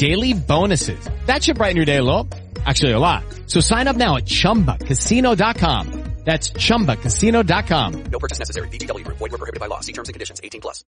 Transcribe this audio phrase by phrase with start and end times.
[0.00, 0.98] daily bonuses.
[1.26, 2.26] That should brighten your day a little.
[2.64, 3.22] Actually, a lot.
[3.46, 5.84] So sign up now at ChumbaCasino.com.
[6.24, 8.04] That's ChumbaCasino.com.
[8.12, 8.68] No purchase necessary.
[8.68, 9.04] BGW.
[9.06, 9.80] Void were prohibited by law.
[9.80, 10.40] See terms and conditions.
[10.44, 10.84] 18 plus.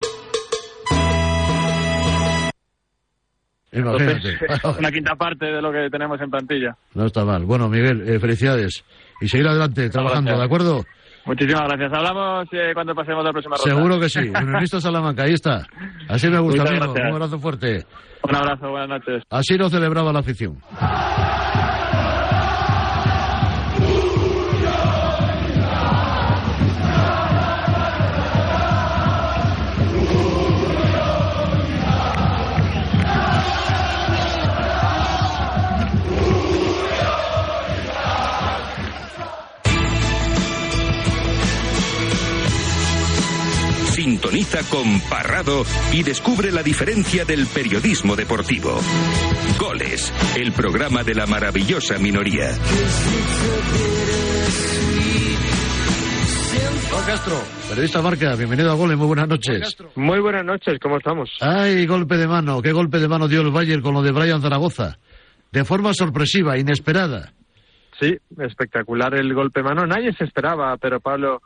[3.73, 4.31] Imagínate.
[4.41, 6.77] Entonces, una quinta parte de lo que tenemos en plantilla.
[6.95, 7.45] No está mal.
[7.45, 8.85] Bueno, Miguel, eh, felicidades.
[9.21, 10.39] Y seguir adelante, trabajando, Gracias.
[10.39, 10.85] ¿de acuerdo?
[11.27, 11.93] Muchísimas gracias.
[11.93, 13.75] Hablamos eh, cuando pasemos la próxima ronda.
[13.75, 14.29] Seguro que sí.
[14.29, 15.67] Unionista Salamanca, ahí está.
[16.09, 16.93] Así me gusta, amigo.
[16.93, 17.85] Un abrazo fuerte.
[18.23, 19.23] Un abrazo, buenas noches.
[19.31, 20.59] Así lo celebraba la afición.
[44.21, 48.79] Sintoniza con Parrado y descubre la diferencia del periodismo deportivo.
[49.59, 52.51] Goles, el programa de la maravillosa minoría.
[56.91, 57.35] Juan Castro,
[57.71, 59.79] periodista Marca, bienvenido a Goles, muy buenas noches.
[59.97, 61.31] Muy buenas noches, ¿cómo estamos?
[61.41, 64.43] Ay, golpe de mano, qué golpe de mano dio el Bayern con lo de Brian
[64.43, 64.99] Zaragoza.
[65.51, 67.33] De forma sorpresiva, inesperada.
[67.99, 69.87] Sí, espectacular el golpe mano.
[69.87, 71.41] Nadie se esperaba, pero Pablo,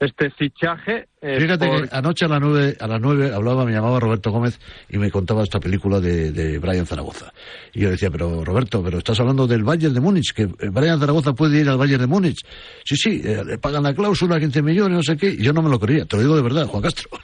[0.00, 1.06] este fichaje.
[1.22, 4.30] eh, Fíjate por- que anoche a las nueve, a las nueve hablaba, me llamaba Roberto
[4.30, 7.32] Gómez y me contaba esta película de, de Brian Zaragoza.
[7.72, 10.98] Y yo decía, pero Roberto, pero estás hablando del Bayern de Múnich, que eh, Brian
[11.00, 12.44] Zaragoza puede ir al Bayern de Múnich.
[12.84, 15.28] Sí, sí, eh, le pagan la cláusula, 15 millones, no sé qué.
[15.30, 17.08] Y yo no me lo creía, te lo digo de verdad, Juan Castro.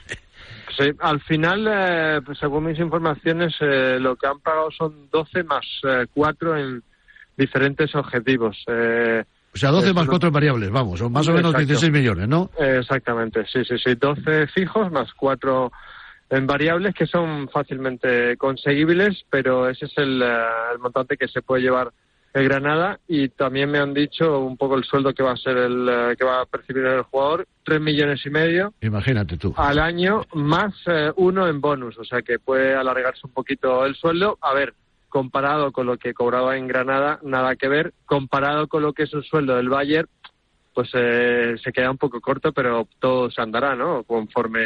[0.77, 5.43] Sí, al final, eh, pues, según mis informaciones, eh, lo que han pagado son 12
[5.43, 6.81] más eh, 4 en
[7.37, 8.57] diferentes objetivos.
[8.67, 9.21] Eh,
[9.53, 11.67] O sea, 12 Eso más no- 4 variables, vamos, son más o menos Exacto.
[11.67, 12.49] 16 millones, ¿no?
[12.57, 13.95] Eh, Exactamente, sí, sí, sí.
[13.95, 15.71] 12 fijos más 4
[16.29, 20.27] en variables que son fácilmente conseguibles, pero ese es el, eh,
[20.73, 21.91] el montante que se puede llevar
[22.33, 25.57] el Granada y también me han dicho un poco el sueldo que va a ser
[25.57, 29.53] el eh, que va a percibir el jugador, 3 millones y medio Imagínate tú.
[29.57, 33.95] al año más eh, uno en bonus, o sea que puede alargarse un poquito el
[33.95, 34.37] sueldo.
[34.41, 34.73] A ver,
[35.11, 37.93] comparado con lo que cobraba en Granada, nada que ver.
[38.05, 40.07] Comparado con lo que es un sueldo del Bayern,
[40.73, 44.03] pues eh, se queda un poco corto, pero todo se andará, ¿no?
[44.03, 44.61] Conforme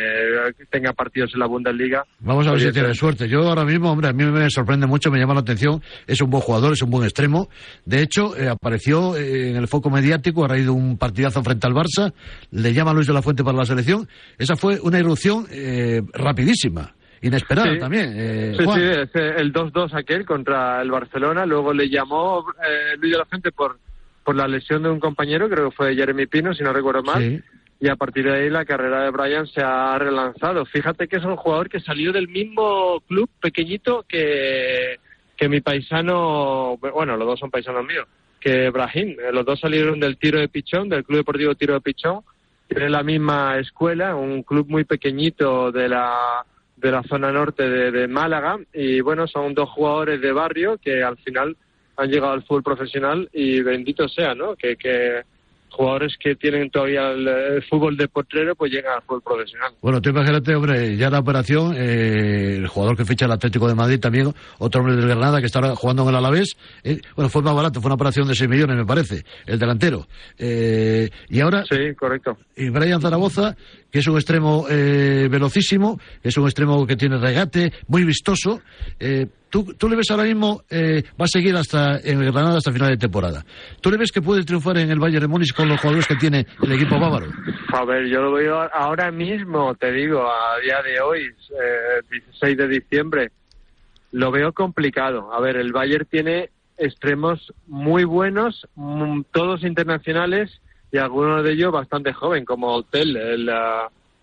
[0.69, 2.03] tenga partidos en la Bundesliga.
[2.19, 3.28] Vamos a ver si tiene suerte.
[3.28, 5.81] Yo ahora mismo, hombre, a mí me sorprende mucho, me llama la atención.
[6.06, 7.50] Es un buen jugador, es un buen extremo.
[7.85, 11.66] De hecho, eh, apareció eh, en el foco mediático a raíz de un partidazo frente
[11.66, 12.13] al Barça.
[12.51, 14.07] Le llama Luis de la Fuente para la selección.
[14.38, 17.80] Esa fue una irrupción eh, rapidísima, inesperada Sí.
[17.80, 18.14] también.
[18.16, 18.80] eh, Sí, Juan.
[18.80, 21.46] sí, es, eh, el 2-2 aquel contra el Barcelona.
[21.46, 23.78] Luego le llamó eh, Luis de la Fuente por,
[24.24, 27.22] por la lesión de un compañero, creo que fue Jeremy Pino, si no recuerdo mal.
[27.22, 27.42] Sí.
[27.81, 30.66] y a partir de ahí la carrera de Brian se ha relanzado.
[30.66, 34.96] Fíjate que es un jugador que salió del mismo club pequeñito que,
[35.36, 38.08] que mi paisano, bueno, los dos son paisanos míos,
[38.40, 39.18] que Brahim.
[39.20, 42.22] Eh, Los dos salieron del tiro de Pichón, del Club Deportivo Tiro de Pichón.
[42.68, 46.44] Tienen la misma escuela, un club muy pequeñito de la
[46.78, 51.03] de la zona norte de, de Málaga y bueno, son dos jugadores de barrio que
[51.03, 51.56] al final
[51.97, 54.56] han llegado al fútbol profesional y bendito sea, ¿no?
[54.56, 55.22] Que, que
[55.69, 59.74] jugadores que tienen todavía el, el fútbol de potrero pues llegan al fútbol profesional.
[59.81, 63.75] Bueno, tú imagínate, hombre, ya la operación, eh, el jugador que ficha el Atlético de
[63.75, 67.30] Madrid también, otro hombre del Granada que está ahora jugando en el Alavés, eh, bueno,
[67.30, 70.07] fue más barato, fue una operación de 6 millones, me parece, el delantero.
[70.38, 72.38] Eh, y ahora, Sí, correcto.
[72.56, 73.56] y Brian Zaragoza,
[73.95, 78.59] que es un extremo eh, velocísimo, es un extremo que tiene regate, muy vistoso.
[79.00, 82.57] Eh, ¿tú, ¿Tú le ves ahora mismo, eh, va a seguir hasta en el Granada
[82.57, 83.45] hasta final de temporada?
[83.80, 86.18] ¿Tú le ves que puede triunfar en el Bayern de Múnich con los jugadores que
[86.18, 87.27] tiene el equipo bávaro?
[87.71, 92.57] A ver, yo lo veo ahora mismo, te digo, a día de hoy, eh, 16
[92.57, 93.31] de diciembre,
[94.12, 95.33] lo veo complicado.
[95.33, 100.59] A ver, el Bayern tiene extremos muy buenos, mm, todos internacionales
[100.92, 103.50] y algunos de ellos bastante joven, como Hotel, el,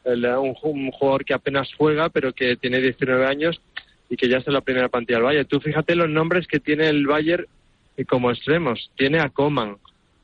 [0.05, 3.61] el- un, un jugador que apenas juega, pero que tiene 19 años
[4.09, 5.47] y que ya está en la primera plantilla del Bayern.
[5.49, 7.47] Tú fíjate los nombres que tiene el Bayern
[7.97, 8.91] eh, como extremos.
[8.97, 9.77] Tiene a Coman,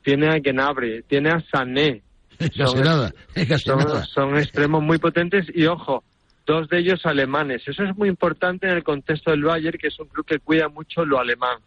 [0.03, 2.01] tiene a Gnabry, tiene a Sané.
[2.55, 3.13] Son- nada,
[3.63, 4.05] son, nada.
[4.05, 6.03] son extremos muy potentes y ojo,
[6.45, 7.61] dos de ellos alemanes.
[7.67, 10.67] Eso es muy importante en el contexto del Bayern, que es un club que cuida
[10.69, 11.59] mucho lo alemán.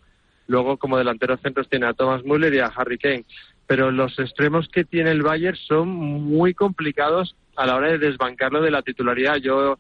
[0.49, 3.25] Luego, como delanteros centros, tiene a Thomas Müller y a Harry Kane.
[3.67, 8.61] Pero los extremos que tiene el Bayern son muy complicados a la hora de desbancarlo
[8.61, 9.37] de la titularidad.
[9.37, 9.79] Yo,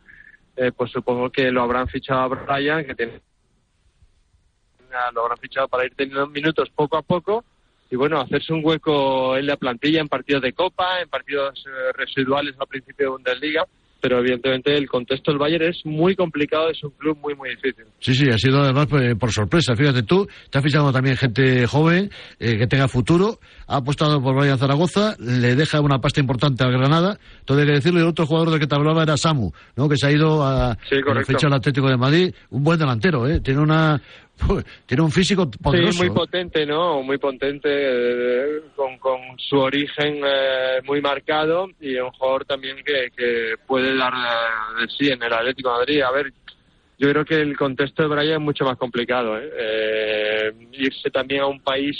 [0.56, 3.20] eh, pues supongo que lo habrán fichado a Brian, que tiene
[5.14, 7.44] lo habrán fichado para ir teniendo minutos poco a poco
[7.92, 11.92] y bueno, hacerse un hueco en la plantilla en partidos de Copa, en partidos eh,
[11.92, 13.66] residuales al principio de Bundesliga,
[14.02, 17.84] pero evidentemente el contexto del Bayern es muy complicado, es un club muy, muy difícil.
[18.00, 19.76] Sí, sí, ha sido además pues, por sorpresa.
[19.76, 22.10] Fíjate tú, te has fichado también gente joven
[22.40, 23.38] eh, que tenga futuro.
[23.68, 27.16] Ha apostado por Brian Zaragoza, le deja una pasta importante al Granada.
[27.44, 28.00] Todo hay que decirlo.
[28.00, 29.88] Y el otro jugador del que te hablaba era Samu, ¿no?
[29.88, 32.34] que se ha ido a Sí, a la fecha al Atlético de Madrid.
[32.50, 33.40] Un buen delantero, ¿eh?
[33.40, 34.02] Tiene una
[34.86, 35.92] tiene un físico poderoso.
[35.92, 37.02] Sí, muy potente, ¿no?
[37.02, 43.10] Muy potente, eh, con, con su origen eh, muy marcado y un jugador también que,
[43.16, 46.02] que puede dar eh, de sí en el Atlético de Madrid.
[46.02, 46.32] A ver,
[47.02, 49.36] yo creo que el contexto de Brian es mucho más complicado.
[49.36, 49.50] ¿eh?
[49.58, 51.96] Eh, irse también a un país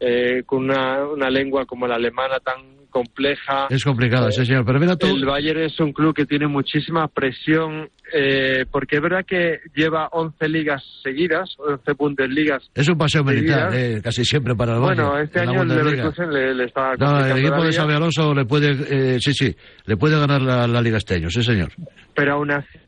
[0.00, 3.66] eh, con una, una lengua como la alemana tan compleja.
[3.70, 4.64] Es complicado, sí, señor.
[4.64, 9.02] Pero mira tú, El Bayern es un club que tiene muchísima presión, eh, porque es
[9.02, 12.70] verdad que lleva 11 ligas seguidas, 11 Bundesligas.
[12.74, 15.62] es un paseo militar, eh, casi siempre para el Bueno, Bayern, este en la año
[15.62, 15.68] el.
[15.68, 18.70] Leverkusen le, le está No, el equipo de Xabi Alonso le puede,
[19.16, 19.56] eh, sí, sí,
[19.86, 21.72] le puede ganar la, la Liga este año, sí, señor.
[22.14, 22.78] pero aún así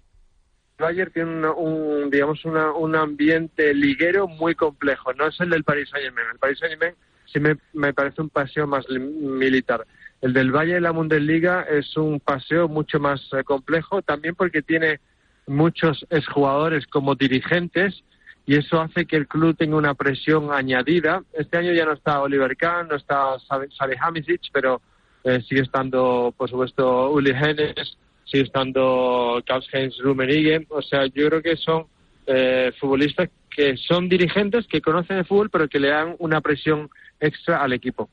[0.79, 5.13] Bayern tiene una- un, digamos una, un ambiente liguero muy complejo.
[5.15, 6.27] No es el del Paris Saint Germain.
[6.33, 6.95] El Paris Saint Germain
[7.27, 9.85] sí me, me parece un paseo más li- militar.
[10.21, 14.63] El del Bayern en la Bundesliga es un paseo mucho más eh, complejo, también porque
[14.63, 15.01] tiene
[15.47, 18.03] muchos exjugadores como dirigentes
[18.47, 21.23] y eso hace que el club tenga una presión añadida.
[21.33, 23.37] Este año ya no está Oliver Kahn, no está
[23.79, 24.81] Salihamidzic, pero
[25.25, 30.67] eh, sigue estando, por supuesto, Uli Hennes, sigue estando Karl-Heinz Rummenigge.
[30.71, 31.87] O sea, yo creo que son
[32.27, 36.89] eh, futbolistas que son dirigentes, que conocen el fútbol, pero que le dan una presión
[37.21, 38.11] extra al equipo.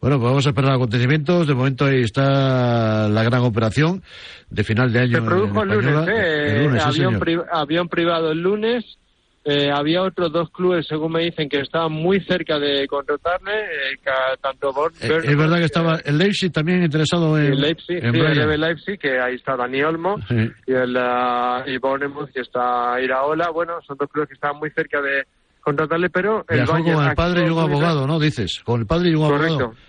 [0.00, 1.46] Bueno, pues vamos a esperar acontecimientos.
[1.46, 4.02] De momento ahí está la gran operación
[4.50, 5.16] de final de año.
[5.16, 6.08] Se produjo en el lunes.
[6.08, 6.56] ¿eh?
[6.56, 8.98] El lunes, sí, avión, pri- avión privado el lunes.
[9.46, 13.98] Eh, había otros dos clubes, según me dicen, que estaban muy cerca de contratarle, eh,
[14.40, 18.12] tanto Born, Eh, es verdad que estaba el Leipzig también interesado en, el Leipzig, en
[18.14, 20.50] sí, el Leipzig, que ahí está Dani Olmo, Sí.
[20.66, 23.50] y el ah, y Bournemouth, que está Iraola.
[23.50, 25.24] Bueno, son dos clubes que estaban muy cerca de
[25.60, 28.18] contratarle, pero el Viajó Bayern con el padre y un abogado, ¿no?
[28.18, 29.58] Dices, con el padre y un abogado.
[29.58, 29.80] Correcto.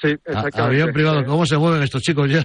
[0.00, 0.60] Sí, A- exactamente.
[0.62, 2.44] avión privado, ¿cómo se mueven estos chicos ya?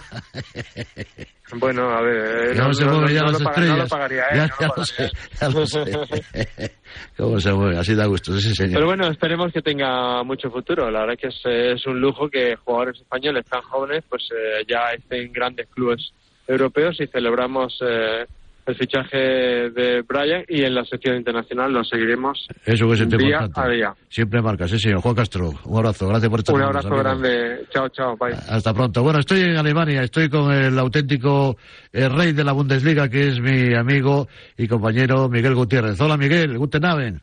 [1.53, 3.77] Bueno, a ver, eh, ¿Cómo se mueven ya no las lo paga- no estrellas?
[3.77, 4.36] lo pagaría, ¿eh?
[4.38, 5.39] ya, No ya lo lo sé, pagaría.
[5.42, 6.71] ya lo sé.
[7.18, 7.77] ¿Cómo se mueven?
[7.77, 8.74] Así da gusto, sí, señor.
[8.75, 10.89] Pero bueno, esperemos que tenga mucho futuro.
[10.89, 14.92] La verdad que es, es un lujo que jugadores españoles tan jóvenes pues eh, ya
[14.94, 16.12] estén en grandes clubes
[16.47, 18.25] europeos y celebramos eh,
[18.71, 23.18] el fichaje de Brian y en la sección internacional lo seguiremos Eso que es día
[23.41, 23.59] importante.
[23.62, 23.94] a día.
[24.09, 25.01] Siempre marca, sí, señor.
[25.01, 27.65] Juan Castro, un abrazo, gracias por estar Un abrazo grande.
[27.71, 28.18] Chao, chao.
[28.18, 28.33] Bye.
[28.50, 29.03] Hasta pronto.
[29.03, 31.57] Bueno, estoy en Alemania, estoy con el auténtico
[31.94, 34.27] eh, rey de la Bundesliga, que es mi amigo
[34.57, 35.99] y compañero Miguel Gutiérrez.
[36.01, 37.21] Hola, Miguel, guten Abend.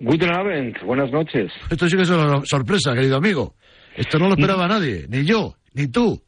[0.00, 1.52] Guten Abend, buenas noches.
[1.70, 3.54] Esto sí que es una sorpresa, querido amigo.
[3.96, 6.20] Esto no lo esperaba nadie, ni yo, ni tú.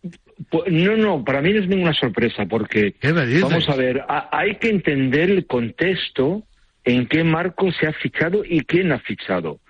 [0.50, 2.94] Pu- No, no, para mí no es ninguna sorpresa porque,
[3.42, 6.42] vamos a ver, ha- hay que entender el contexto
[6.84, 9.60] en qué marco se ha fichado y quién ha fichado.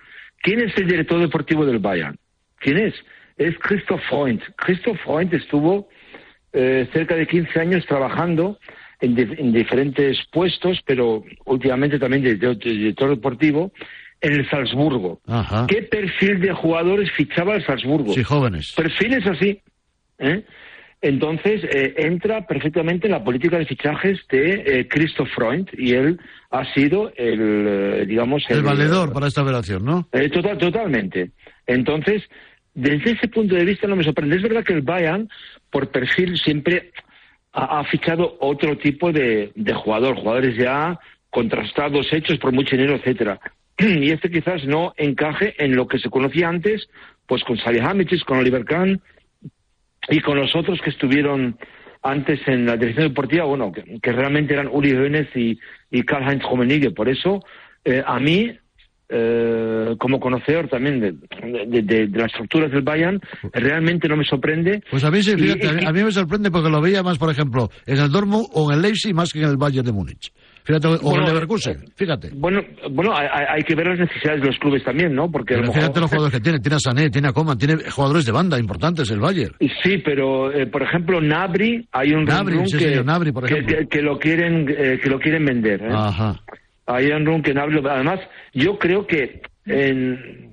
[0.43, 2.17] ¿Quién es el director deportivo del Bayern?
[2.59, 2.95] ¿Quién es?
[3.37, 4.41] Es Christoph Freund.
[4.57, 5.89] Christoph Freund estuvo
[6.53, 8.59] eh, cerca de 15 años trabajando
[9.01, 13.73] en, di- en diferentes puestos, pero últimamente también de, de- de director deportivo
[14.21, 15.21] en el Salzburgo.
[15.27, 15.67] Ajá.
[15.69, 18.15] ¿Qué perfil de jugadores fichaba el Salzburgo?
[18.15, 18.73] Sí, jóvenes.
[18.75, 19.61] perfiles así.
[20.19, 20.45] ¿Eh?
[21.03, 26.19] Entonces, eh, entra perfectamente en la política de fichajes de eh, Christoph Freund y él
[26.51, 30.09] ha sido el, eh, digamos, El valedor para esta operación, ¿no?
[30.13, 31.31] eh, total, totalmente.
[31.67, 32.23] Entonces,
[32.75, 34.37] desde ese punto de vista no me sorprende.
[34.37, 35.29] Es verdad que el Bayern,
[35.71, 36.93] por perfil, siempre
[37.53, 40.99] ha, ha fichado otro tipo de, de jugador, jugadores ya
[41.31, 43.39] contrastados, hechos por mucho dinero, etcétera.
[43.79, 46.89] Y este quizás no encaje en lo que se conocía antes,
[47.27, 49.03] pues con Salihamidzic, con Oliver Kahn
[50.21, 51.59] con los otros que estuvieron
[52.03, 55.59] antes en la dirección deportiva, bueno, que, que realmente eran Uli Hoeneß y,
[55.91, 56.93] y Karl-Heinz Rummenigge.
[56.93, 57.45] Por eso,
[57.85, 58.57] eh, a mí
[59.09, 63.21] eh, como conocedor también de, de- de- de las estructuras del Bayern,
[63.53, 64.83] realmente no me sorprende.
[64.91, 66.81] Pues a mí, sí, Y- fíjate, a mí, y- a mí me sorprende porque lo
[66.81, 69.57] veía más, por ejemplo, en el Dortmund o en el Leipzig más que en el
[69.57, 70.33] Bayern de Múnich.
[70.65, 72.31] Fíjate, o en Bueno, el Leverkusen, fíjate.
[72.35, 72.61] Bueno,
[72.91, 75.31] bueno, hay, hay- que ver las necesidades de los clubes también, ¿no?
[75.31, 76.59] Porque a lo Pero mejor- fíjate los jugadores que tiene.
[76.59, 79.55] Tiene a Sané, tiene a Coman, tiene jugadores de banda importantes el Bayern.
[79.85, 83.55] Sí, pero eh, por ejemplo Nabri hay un Nabri, sí, que, señor, Nabri, por que-
[83.55, 83.77] ejemplo.
[83.79, 85.83] que- que lo quieren eh, que lo quieren vender.
[85.83, 85.89] ¿eh?
[85.93, 86.41] Ajá.
[86.87, 88.21] Hay un rum que Nabri lo- además
[88.53, 90.53] yo creo que en-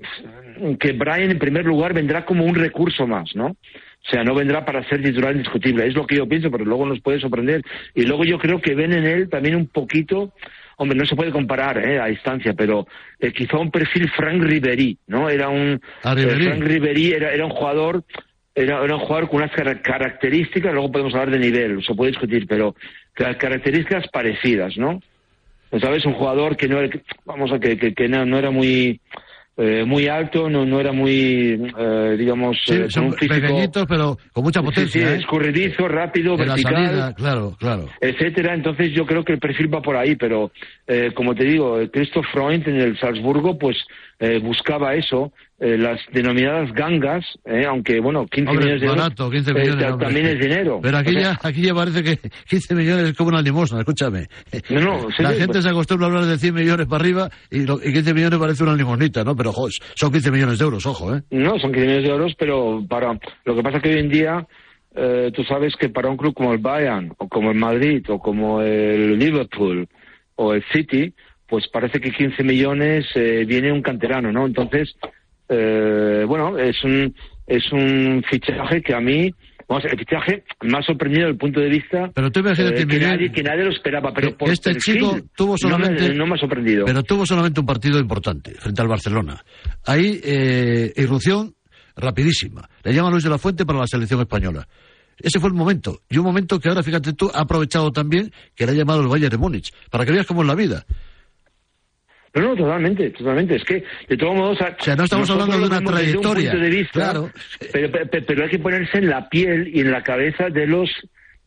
[0.80, 3.48] que Brian en primer lugar vendrá como un recurso más, ¿no?
[3.48, 5.88] O sea, no vendrá para ser titular indiscutible.
[5.88, 7.62] Es lo que yo pienso, pero luego nos puede sorprender.
[7.96, 10.34] Y luego yo creo que ven en él también un poquito,
[10.78, 12.00] hombre, no se puede comparar ¿eh?
[12.00, 12.86] a distancia, pero
[13.20, 15.30] eh, quizá un perfil Frank Ribery, ¿no?
[15.30, 16.46] Era un Ah, Ribéry.
[16.46, 18.04] eh, Frank Ribery era, era un jugador
[18.56, 22.12] era, era un jugador con unas cara- características, luego podemos hablar de nivel, se puede
[22.12, 22.76] discutir, pero
[23.14, 25.00] ca- características parecidas, ¿no?
[25.80, 26.06] ¿Sabes?
[26.06, 26.90] Un jugador que no era,
[27.26, 29.00] vamos a que, que, que no, no era muy
[29.56, 33.36] eh, muy alto, no, no era muy, eh, digamos, Sí, eh, son un físico...
[33.36, 35.08] pequeñitos, pero con mucha potencia.
[35.08, 35.18] sí, ¿eh?
[35.18, 37.86] escurridizo, rápido, la vertical salida, claro, claro.
[38.02, 38.56] etcétera.
[38.56, 40.52] Entonces yo creo que el perfil va por ahí, pero
[40.88, 43.78] eh, como te digo, Christoph Freund en el Salzburgo pues
[44.20, 45.32] eh, buscaba eso,
[45.64, 49.54] eh, las denominadas gangas, eh, aunque bueno, 15 Hombre, millones de euros barato, 15 eh,
[49.54, 49.86] millones.
[49.92, 50.06] hombre.
[50.06, 50.80] también es dinero.
[50.84, 52.18] Pero aquí O sea, ya, aquí ya parece que
[52.50, 54.28] 15 millones es como una limosna, escúchame.
[54.70, 57.30] No, no, La sí, gente pues- se acostumbra a hablar de 100 millones para arriba
[57.50, 59.36] y, lo- y 15 millones parece una limonita, ¿no?
[59.36, 61.22] Pero, jo, son 15 millones de euros, ojo, ¿eh?
[61.32, 64.46] No, son 15 millones de euros, pero para lo que pasa que hoy en día
[64.96, 68.20] eh, tú sabes que para un club como el Bayern o como el Madrid o
[68.20, 69.88] como el Liverpool
[70.36, 71.14] o el City,
[71.48, 74.46] pues parece que 15 millones eh, viene un canterano, ¿no?
[74.46, 74.96] Entonces,
[75.50, 77.14] eh, bueno, es un
[77.46, 79.30] es un fichaje que a mí,
[79.68, 82.86] vamos, el fichaje me ha sorprendido desde el punto de vista Pero tú imagínate, eh,
[82.88, 85.78] que, Miguel, nadie, que nadie lo esperaba, pero que por este perfil chico tuvo no
[85.78, 86.86] me- solamente- no me, ha sorprendido.
[86.86, 89.44] Pero tuvo solamente un partido importante frente al Barcelona.
[89.86, 91.54] Ahí, eh, irrupción
[91.98, 92.68] rapidísima.
[92.84, 94.68] Le llama Luis de la Fuente para la selección española.
[95.20, 96.00] Ese fue el momento.
[96.10, 99.08] Y un momento que ahora, fíjate tú, ha aprovechado también que le ha llamado el
[99.08, 99.72] Bayern de Múnich.
[99.92, 100.86] Para que veas cómo es la vida.
[102.36, 103.56] No, no, totalmente, totalmente.
[103.58, 104.58] Es que, de todos modos...
[104.62, 106.52] O sea, no estamos hablando de una un trayectoria.
[106.52, 107.30] punto de vista, Claro.
[107.72, 110.90] Pero, pero, pero hay que ponerse en la piel y en la cabeza de los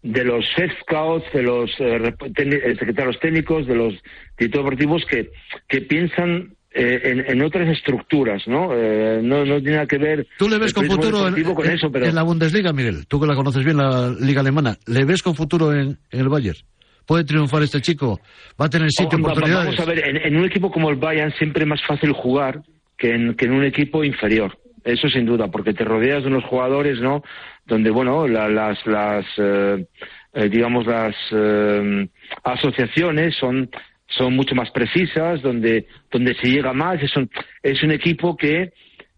[0.02, 3.95] de los head scouts, de los eh, eh, secretarios técnicos, de los
[4.38, 5.31] directores deportivos que,
[5.66, 8.69] que piensan eh, en, en otras estructuras, ¿no?
[8.73, 11.73] Eh, no, no tiene nada que ver ¿Tú le ves con futuro en, con en-
[11.73, 13.07] eso, pero en la Bundesliga, Miguel?
[13.09, 14.76] Tú que la conoces bien, la liga alemana.
[14.87, 16.59] ¿Le ves con futuro en, en el Bayern?
[17.07, 18.21] ¿Puede triunfar este chico?
[18.61, 19.67] ¿Va a tener sitio, oportunidades?
[19.77, 22.63] Vamos a ver, en, en un equipo como el Bayern siempre es más fácil jugar
[22.99, 24.59] que en, que en un equipo inferior.
[24.85, 27.23] Eso sin duda, porque te rodeas de unos jugadores, ¿no?
[27.67, 29.87] Donde, bueno, la- las, las eh,
[30.33, 32.09] eh, digamos, las eh,
[32.45, 33.71] asociaciones son
[34.09, 37.03] son mucho más precisas, donde donde se llega más.
[37.03, 37.29] Es un,
[37.63, 38.73] es un equipo que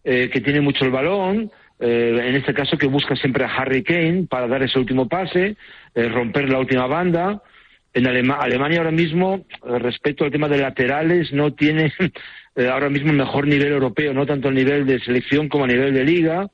[0.04, 3.83] eh, que tiene mucho el balón, eh, en este caso que busca siempre a Harry
[3.83, 5.57] Kane para dar ese último pase,
[5.95, 7.42] eh, romper la última banda.
[7.99, 11.93] En Alema- Alemania ahora mismo, eh, respecto al tema de laterales, no tiene
[12.57, 15.67] eh, ahora mismo el mejor nivel europeo, no tanto a nivel de selección como a
[15.67, 16.47] nivel de liga.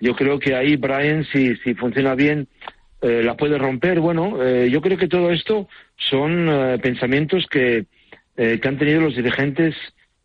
[0.00, 2.46] Yo creo que ahí Brian, si, si funciona bien,
[3.00, 3.98] eh, la puede romper.
[3.98, 7.86] Bueno, eh, yo creo que todo esto son eh, pensamientos que,
[8.36, 9.74] eh, que han tenido los dirigentes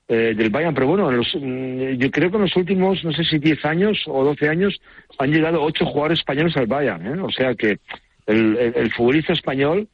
[0.10, 3.26] del Bayern, pero bueno, en los, mm, yo creo que en los últimos, no sé
[3.26, 4.80] si 10 años o 12 años,
[5.20, 7.20] han llegado ocho jugadores españoles al Bayern.
[7.20, 7.80] O sea que
[8.26, 9.90] el futbolista español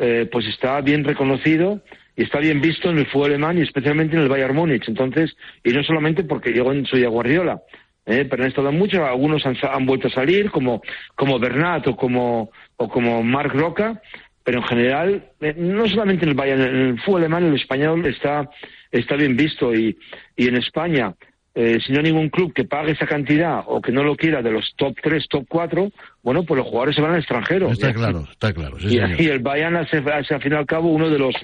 [0.00, 1.80] eh, pues está bien reconocido
[2.16, 4.88] y está bien visto en el fútbol alemán y especialmente en el Bayern Múnich.
[4.88, 7.60] Entonces, y no solamente porque llegó en Soy Guardiola,
[8.06, 10.82] eh, pero han estado muchos, algunos han vuelto a salir, como,
[11.14, 14.00] como Bernat o como, o como Marc Roca,
[14.42, 18.04] pero en general, eh, no solamente en el Bayern, en el fútbol alemán, el español
[18.06, 18.48] está,
[18.90, 19.96] está bien visto y,
[20.34, 21.14] y en España,
[21.62, 24.40] eh, si no hay ningún club que pague esa cantidad o que no lo quiera
[24.40, 27.70] de los top 3, top 4, bueno, pues los jugadores se van al extranjero.
[27.70, 28.78] Está claro, está claro.
[28.80, 29.20] sí, y, señor.
[29.20, 31.34] y el Bayern hace, hace, al fin y al cabo uno de los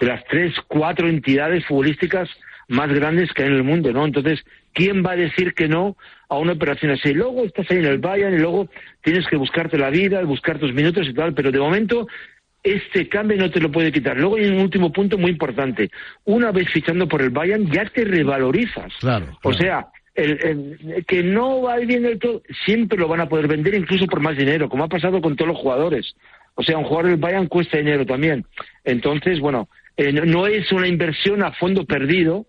[0.00, 2.28] de las tres, cuatro entidades futbolísticas
[2.66, 4.04] más grandes que hay en el mundo, ¿no?
[4.04, 5.96] Entonces, ¿quién va a decir que no
[6.28, 7.14] a una operación así?
[7.14, 8.68] Luego estás ahí en el Bayern y luego
[9.00, 12.08] tienes que buscarte la vida, buscar tus minutos y tal, pero de momento
[12.74, 14.16] este cambio no te lo puede quitar.
[14.16, 15.90] Luego hay un último punto muy importante.
[16.24, 18.92] Una vez fichando por el Bayern ya te revalorizas.
[19.00, 23.28] Claro, O sea, el, el- que no va bien del todo, siempre lo van a
[23.28, 26.14] poder vender incluso por más dinero, como ha pasado con todos los jugadores.
[26.54, 28.44] O sea, un jugador del Bayern cuesta dinero también.
[28.84, 32.46] Entonces, bueno, eh, no- no es una inversión a fondo perdido,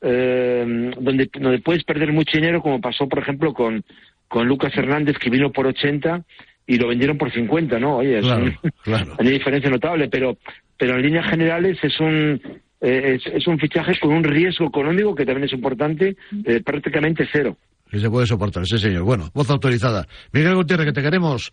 [0.00, 3.84] eh, donde, donde puedes perder mucho dinero, como pasó, por ejemplo, con,
[4.28, 6.22] con Lucas Hernández, que vino por 80
[6.68, 7.96] y lo vendieron por 50, ¿no?
[7.96, 9.12] Oye, es Claro, un- claro.
[9.18, 10.38] hay una diferencia notable, pero,
[10.76, 12.40] pero en líneas generales es un,
[12.80, 17.26] eh, es, es un fichaje con un riesgo económico que también es importante, eh, prácticamente
[17.32, 17.56] cero.
[17.90, 19.02] Que se puede soportar, sí, señor.
[19.02, 20.06] Bueno, voz autorizada.
[20.32, 21.50] Miguel Gutiérrez, que te queremos.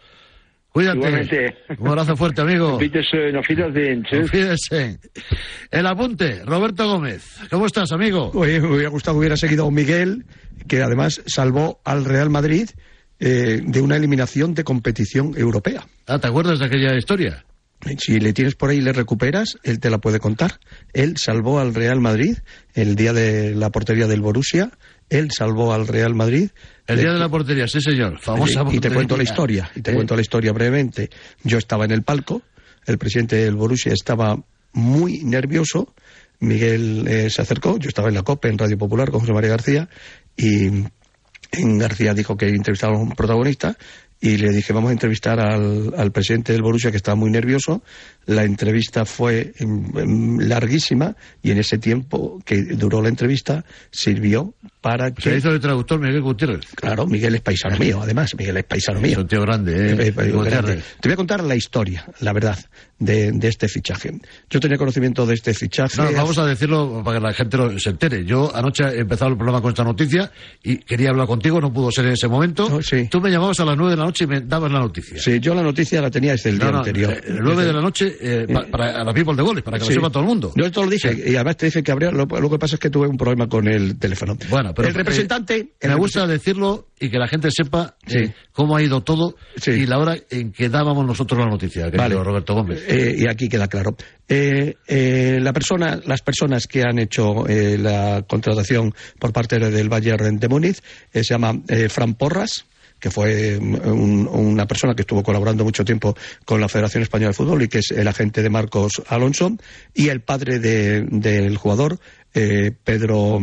[0.68, 0.98] Cuídate.
[0.98, 1.56] Igualmente.
[1.80, 2.78] Un abrazo fuerte, amigo.
[4.28, 5.00] Fíjese.
[5.72, 7.40] El apunte, Roberto Gómez.
[7.50, 8.32] ¿Cómo estás, amigo?
[8.34, 10.26] Oye, me hubiera gustado que hubiera seguido a Miguel,
[10.68, 12.68] que además salvó al Real Madrid
[13.20, 15.88] eh, de una eliminación de competición europea.
[16.08, 17.46] Ah, ¿te acuerdas de aquella historia?
[18.00, 20.60] Si le tienes por ahí y le recuperas, él te la puede contar.
[20.94, 22.38] Él salvó al Real Madrid
[22.74, 24.72] el día de la portería del Borussia.
[25.10, 26.50] Él salvó al Real Madrid.
[26.88, 28.20] El día de la portería, sí, señor.
[28.20, 29.70] Famosa y, y te cuento la historia.
[29.76, 31.10] Y te Eh, cuento la historia brevemente.
[31.44, 32.42] Yo estaba en el palco.
[32.88, 34.42] El presidente del Borussia estaba
[34.74, 35.94] muy nervioso.
[36.40, 37.78] Miguel eh, se acercó.
[37.78, 39.90] Yo estaba en la COPE, en Radio Popular, con José María García.
[40.36, 40.86] Y
[41.78, 43.78] García dijo que entrevistaba a un protagonista
[44.22, 47.84] y le dije vamos a entrevistar al, al presidente del Borussia que estaba muy nervioso.
[48.26, 54.54] La entrevista fue em, em, larguísima y en ese tiempo que duró la entrevista sirvió
[54.86, 55.20] para que...
[55.24, 56.64] Se hizo de traductor Miguel Gutiérrez.
[56.76, 59.20] Claro, Miguel es paisano mío, además, Miguel es paisano Es mío.
[59.22, 59.96] un tío grande, ¿eh?
[60.00, 60.76] Eh, eh, grande.
[61.02, 62.56] Te voy a contar la historia, la verdad,
[63.00, 64.12] de, de este fichaje.
[64.48, 66.00] Yo tenía conocimiento de este fichaje.
[66.00, 68.26] No, vamos a decirlo para que la gente lo- se entere.
[68.26, 71.90] Yo anoche he empezado el programa con esta noticia y quería hablar contigo, no pudo
[71.92, 72.80] ser en ese momento.
[72.84, 73.08] Sí.
[73.10, 75.18] Tú me llamabas a las nueve de la noche y me dabas la noticia.
[75.20, 77.12] Sí, yo la noticia la tenía desde el No, día no, anterior.
[77.12, 79.80] eh, el 9 de la noche eh, pa- para a la people de goles, para
[79.80, 79.90] que Sí.
[79.90, 80.54] lo sepa todo el mundo.
[80.56, 82.12] Yo esto lo dije y además te dije que habría.
[82.12, 84.38] Lo, lo que pasa es que tuve un problema con el teléfono.
[84.50, 85.56] Bueno, pero el representante.
[85.58, 88.18] eh, el me gusta decirlo y que la gente sepa Sí.
[88.20, 89.72] eh, cómo ha ido todo Sí.
[89.72, 92.16] y la hora en que dábamos nosotros la noticia, querido Vale.
[92.24, 92.84] Roberto Gómez.
[92.88, 93.96] Eh, y aquí queda claro.
[94.28, 99.90] Eh, eh, la persona, las personas que han hecho eh, la contratación por parte del
[99.90, 100.80] Bayern de Múnich
[101.14, 102.66] eh, se llama eh, Fran Porras
[102.98, 106.16] que fue mm, un- una persona que estuvo colaborando mucho tiempo
[106.46, 109.58] con la Federación Española de Fútbol y que es el agente de Marcos Alonso,
[109.94, 112.00] y el padre de- del jugador,
[112.34, 113.40] eh, Pedro,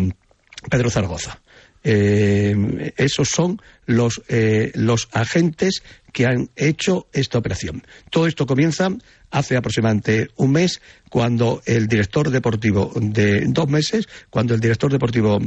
[0.71, 1.41] Pedro Zaragoza.
[1.85, 7.83] Eh, esos son los, eh, los agentes que han hecho esta operación.
[8.11, 8.89] Todo esto comienza
[9.31, 15.41] hace aproximadamente un mes, cuando el director deportivo de dos meses, cuando el director deportivo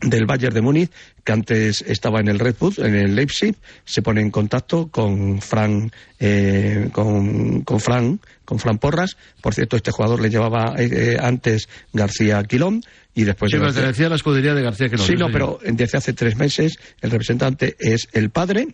[0.00, 0.90] del Bayern de Múnich,
[1.24, 5.40] que antes estaba en el Red Bull, en el Leipzig, se pone en contacto con
[5.42, 9.16] Fran, eh, con, con Fran, con Fran Porras.
[9.42, 12.82] Por cierto, este jugador le llevaba eh, eh, antes García Quilón
[13.14, 15.58] y después Sí, de García- pertenecía a la escudería de García que Sí, no, pero
[15.62, 18.68] desde hace tres meses el representante es el padre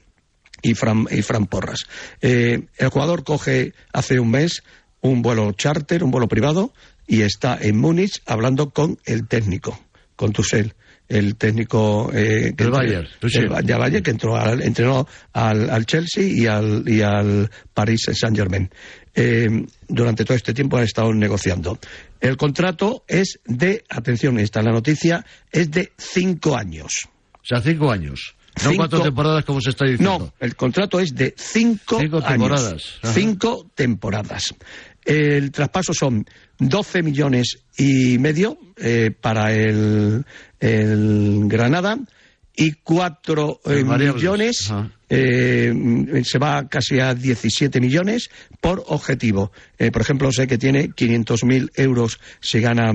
[0.63, 1.81] y Fran, y Fran Porras.
[2.23, 4.63] Eh, el jugador coge hace un mes
[5.01, 6.73] un vuelo charter, un vuelo privado,
[7.07, 9.79] y está en Múnich hablando con el técnico,
[10.17, 10.75] con Tuchel,
[11.09, 15.87] el técnico eh, que entró- Bayern, del del Bayern, que entró al- entrenó al, al
[15.87, 18.71] Chelsea y al, y al Paris Saint Germain.
[19.89, 21.79] durante todo este tiempo han estado negociando.
[22.21, 27.09] El contrato es de, atención, está en la noticia, es de cinco años.
[27.35, 28.35] O sea, cinco años.
[28.65, 30.19] No Cinco- cuatro temporadas como se está diciendo.
[30.19, 32.83] No, el contrato es de cinco, Cinco temporadas.
[33.13, 34.55] Cinco temporadas.
[35.07, 36.27] El traspaso son
[36.59, 40.25] 12 millones y medio eh, para el,
[40.61, 41.97] el Granada
[42.57, 44.17] y cuatro eh, Los variables.
[44.23, 44.73] millones,
[45.09, 49.53] eh, se va casi a 17 millones por objetivo.
[49.79, 52.93] Eh, por ejemplo, sé que tiene 500.000 euros si gana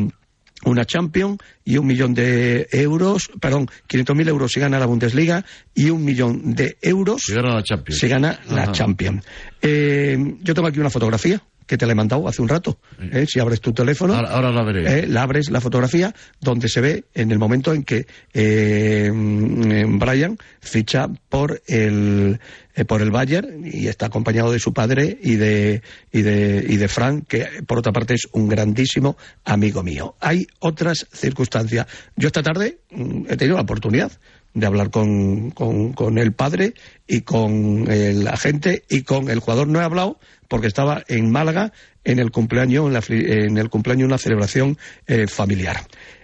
[0.65, 5.89] una Champions y un millón de euros, perdón, 500.000 euros si gana la Bundesliga y
[5.89, 8.04] un millón de euros Si gana la Champions.
[8.04, 8.71] gana la.
[8.71, 9.24] Champions.
[9.63, 12.77] Yo tengo aquí una fotografía que te la he mandado hace un rato.
[12.99, 14.99] eh, si abres tu teléfono, Ahora, ahora la veré.
[14.99, 20.38] eh, la abres la fotografía donde se ve en el momento en que eh, Brian
[20.60, 22.41] ficha por el
[22.75, 25.81] eh, por el Bayern y está acompañado de su padre y de
[26.12, 30.15] y de y de Frank que por otra parte es un grandísimo amigo mío.
[30.19, 31.88] Hay otras circunstancias.
[32.17, 34.12] Yo esta tarde mm, he tenido la oportunidad
[34.54, 36.74] de hablar con, con, el padre
[37.08, 39.68] y con el agente y con el jugador.
[39.68, 41.72] No he hablado porque estaba en Málaga
[42.04, 45.82] en el cumpleaños, en, la en el cumpleaños una celebración eh, familiar.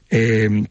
[0.10, 0.64] Eh,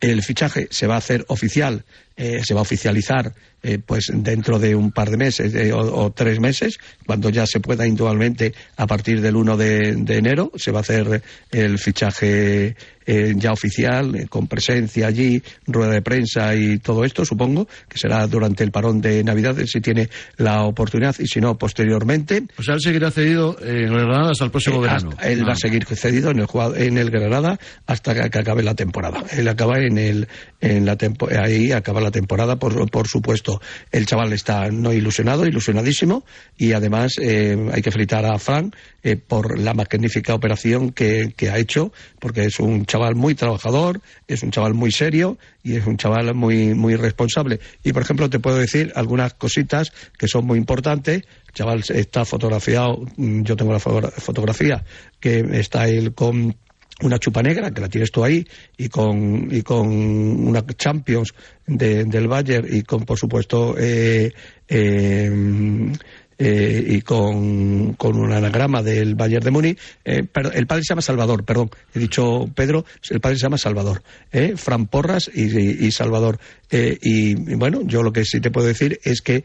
[0.00, 1.84] el fichaje se va a hacer oficial,
[2.16, 3.32] eh, se va a oficializar
[3.64, 7.46] eh, pues dentro de un par de meses eh, o, o tres meses, cuando ya
[7.46, 11.22] se pueda individualmente a partir del 1 de, de enero, se va a hacer
[11.52, 12.74] el fichaje
[13.06, 17.98] eh, ya oficial, eh, con presencia allí, rueda de prensa y todo esto, supongo, que
[17.98, 22.42] será durante el parón de Navidad, si tiene la oportunidad y si no, posteriormente.
[22.58, 25.10] O sea, él seguirá cedido en el Granada hasta el próximo Eh, verano.
[25.10, 25.46] hasta- él Ah.
[25.48, 26.46] va a seguir cedido en el
[26.76, 29.24] en el Granada hasta que, que acabe la temporada.
[29.32, 30.28] Él acaba en el
[30.60, 33.60] en la tempo- ahí acaba la temporada, por, por supuesto.
[33.90, 36.24] El chaval está no ilusionado, ilusionadísimo,
[36.56, 41.50] y además eh, hay que felicitar a Frank eh, por la magnífica operación que, que
[41.50, 45.86] ha hecho, porque es un chaval muy trabajador, es un chaval muy serio y es
[45.86, 47.60] un chaval muy, muy responsable.
[47.82, 51.22] Y, por ejemplo, te puedo decir algunas cositas que son muy importantes.
[51.48, 54.84] El chaval está fotografiado, mm, yo tengo la fotogra- fotografía,
[55.20, 56.56] que está él con
[57.02, 58.44] una chupa negra, que la tienes tú ahí,
[58.76, 61.32] y con, y con una Champions
[61.66, 64.32] de- del Bayern y con, por supuesto, eh,
[64.68, 65.92] eh,
[66.38, 69.78] eh, y con, con un anagrama del Bayern de Múnich.
[70.04, 70.22] Eh,
[70.54, 74.02] el padre se llama Salvador, perdón, he dicho Pedro, el padre se llama Salvador.
[74.32, 76.38] Eh, Fran Porras y, Salvador.
[76.70, 79.44] Eh, y, bueno, yo lo que sí te puedo decir es que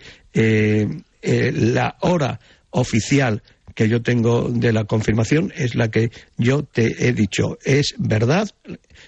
[1.21, 2.39] la hora
[2.71, 3.41] oficial
[3.77, 7.59] que yo tengo de la confirmación es la que yo te he dicho.
[7.63, 8.49] Es verdad,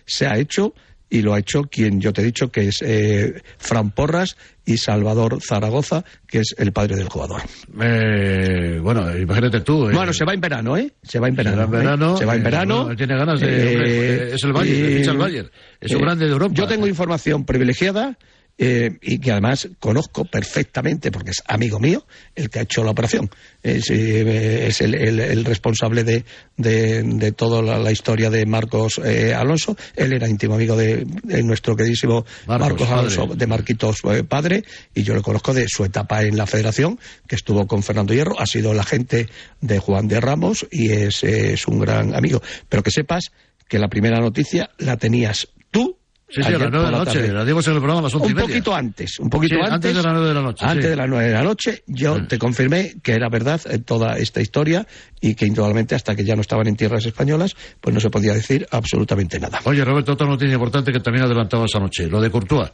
[0.05, 0.75] se ha hecho
[1.09, 4.77] y lo ha hecho quien yo te he dicho que es eh, Fran Porras y
[4.77, 7.41] Salvador Zaragoza, que es el padre del jugador.
[7.81, 9.89] Eh, bueno, imagínate tú.
[9.89, 10.93] eh, Bueno, se va en verano, ¿eh?
[11.01, 11.55] Se va en verano.
[11.55, 12.17] Será en verano, ¿eh?
[12.19, 12.81] Se va en eh, verano.
[12.83, 15.49] bueno, tiene ganas de- hombre, es el Bayern, ficha el Bayern.
[15.81, 16.53] Es un grande de Europa.
[16.53, 18.19] Yo tengo información privilegiada
[18.61, 22.91] eh, y que además conozco perfectamente, porque es amigo mío, el que ha hecho la
[22.91, 23.29] operación.
[23.63, 26.25] Es, eh, es el, el- el responsable de,
[26.57, 29.77] de, de toda la, la historia de Marcos eh, Alonso.
[29.95, 33.37] Él era íntimo amigo de, de nuestro queridísimo Marcos, Marcos, Alonso, padre.
[33.37, 37.35] de Marquitos eh, padre, y yo le conozco de su etapa en la federación, que
[37.35, 39.29] estuvo con Fernando Hierro, ha sido el agente
[39.61, 42.41] de Juan de Ramos y es, es un gran amigo.
[42.67, 43.31] Pero que sepas
[43.69, 45.98] que la primera noticia la tenías tú.
[46.31, 47.19] Sí, sí, a las nueve de por la noche.
[47.19, 47.33] tarde.
[47.33, 48.47] La dimos en el programa a las once y Un media.
[48.47, 49.73] poquito antes, un poquito Sí, antes.
[49.73, 50.89] antes de las nueve de la noche, Antes sí.
[50.91, 52.27] de las nueve de la noche, yo Mm.
[52.27, 54.85] te confirmé que era verdad eh, toda esta historia
[55.19, 58.33] y que indudablemente hasta que ya no estaban en tierras españolas, pues no se podía
[58.33, 59.59] decir absolutamente nada.
[59.65, 62.07] Oye, Roberto, otra noticia importante que también adelantaba esa noche.
[62.07, 62.69] Lo de Courtois.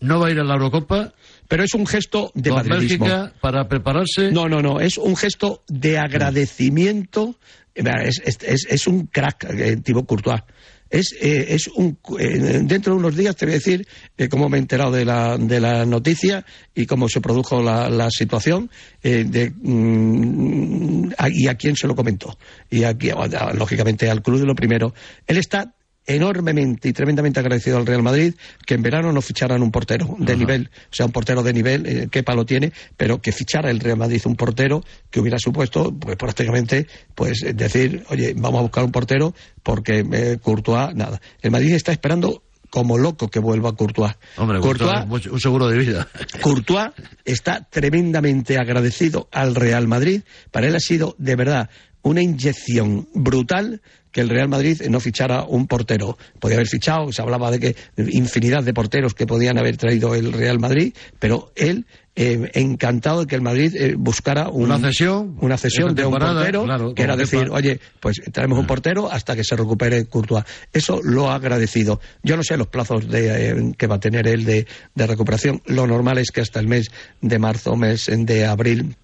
[0.00, 1.12] No va a ir a la Eurocopa
[1.48, 3.04] Pero es un gesto de con madridismo.
[3.04, 4.30] Bélgica para prepararse.
[4.32, 7.36] No, no, no, es un gesto de agradecimiento.
[7.74, 10.40] Eh, es- es- es un crack, eh, Thibaut Courtois.
[10.92, 14.50] Es, eh, es un, eh, dentro de unos días te voy a decir eh, cómo
[14.50, 18.70] me he enterado de la, de la noticia y cómo se produjo la, la situación
[19.02, 19.24] eh,
[19.54, 22.36] mm, y a quién se lo comentó.
[22.68, 23.10] Y aquí,
[23.54, 24.92] lógicamente, al club de lo primero.
[25.26, 25.74] Él está
[26.06, 28.34] enormemente y tremendamente agradecido al Real Madrid
[28.66, 31.86] que en verano no ficharan un portero de nivel, o sea, un portero de nivel,
[31.86, 35.92] eh, qué palo tiene, pero que fichara el Real Madrid un portero que hubiera supuesto,
[35.92, 41.20] pues prácticamente, pues decir, oye, vamos a buscar un portero porque eh, Courtois, nada.
[41.40, 44.14] El Madrid está esperando como loco que vuelva Courtois.
[44.38, 46.08] Hombre, Courtois, Courtois, un seguro de vida.
[46.40, 46.90] Courtois
[47.24, 50.22] está tremendamente agradecido al Real Madrid.
[50.50, 51.68] Para él ha sido, de verdad,
[52.02, 56.16] una inyección brutal que el Real Madrid no fichara un portero.
[56.38, 60.32] Podía haber fichado, se hablaba de que infinidad de porteros que podían haber traído el
[60.32, 65.34] Real Madrid, pero él eh, encantado de que el Madrid eh, buscara un- Una cesión,
[65.40, 67.54] una cesión de un portero, claro, que era decir, Kepa.
[67.56, 70.44] oye, pues traemos un portero hasta que se recupere Courtois.
[70.74, 72.00] Eso lo ha agradecido.
[72.22, 75.62] Yo no sé los plazos de, eh, que va a tener él de, de recuperación.
[75.64, 76.90] Lo normal es que hasta el mes
[77.22, 78.94] de marzo, mes de abril,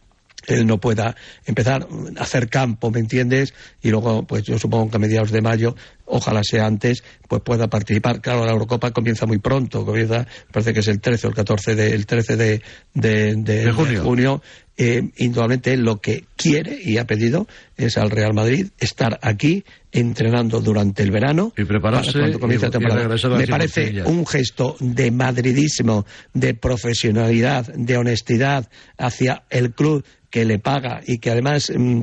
[0.55, 1.15] él no pueda
[1.47, 3.55] empezar a hacer campo, ¿me entiendes?
[3.83, 5.75] Y luego, pues yo supongo que a mediados de mayo,
[6.07, 8.21] ojalá sea antes, pues pueda participar.
[8.21, 11.75] Claro, la Eurocopa comienza muy pronto, comienza, parece que es el 13 o el 14
[11.75, 12.63] de, el 13 de,
[12.95, 14.43] de, de- De junio.
[14.81, 19.65] Eh, indudablemente él lo que quiere y ha pedido es al Real Madrid estar aquí
[19.91, 23.01] entrenando durante el verano Y prepararse para cuando comience y- la temporada.
[23.01, 29.43] y regresar a la Me parece un gesto de madridismo, de profesionalidad, de honestidad hacia
[29.51, 32.01] el club que le paga y que además mm,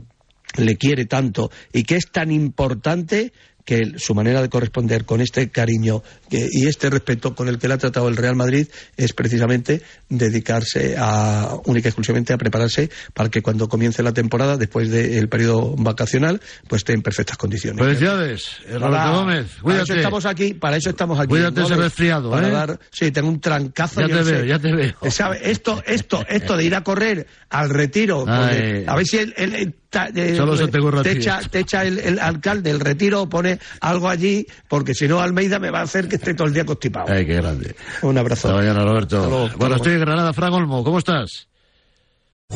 [0.57, 3.33] le quiere tanto y que es tan importante
[3.65, 7.67] que su manera de corresponder con este cariño que- y este respeto con el que
[7.67, 12.89] le ha tratado el Real Madrid es precisamente dedicarse a única y exclusivamente a prepararse
[13.13, 17.83] para que cuando comience la temporada, después del periodo vacacional, pues esté en perfectas condiciones.
[17.83, 19.47] Felicidades, Roberto Gómez.
[19.63, 21.29] Para eso estamos aquí, para eso estamos aquí.
[21.29, 21.81] Cuídate ese ¿no?
[21.81, 22.51] resfriado, Para ¿eh?
[22.51, 24.01] dar- sí, tengo un trancazo.
[24.01, 24.31] Ya te no sé.
[24.31, 24.93] veo, ya te veo.
[25.11, 25.39] ¿sabe?
[25.49, 28.83] Esto, esto, esto de ir a correr al retiro, Ay.
[28.87, 31.99] a ver si el, el- el- ta- eh, Solo se te echa, te echa el,
[31.99, 36.09] el alcalde el retiro, pone algo allí, porque si no Almeida me va a hacer
[36.09, 37.05] que esté todo el día constipado.
[37.07, 37.73] Ay, qué grande.
[38.01, 38.49] Un abrazo.
[38.49, 39.17] Hasta mañana, Roberto.
[39.17, 40.83] Hasta luego, bueno, estoy en Granada, Fran Olmo.
[40.83, 41.47] ¿Cómo estás?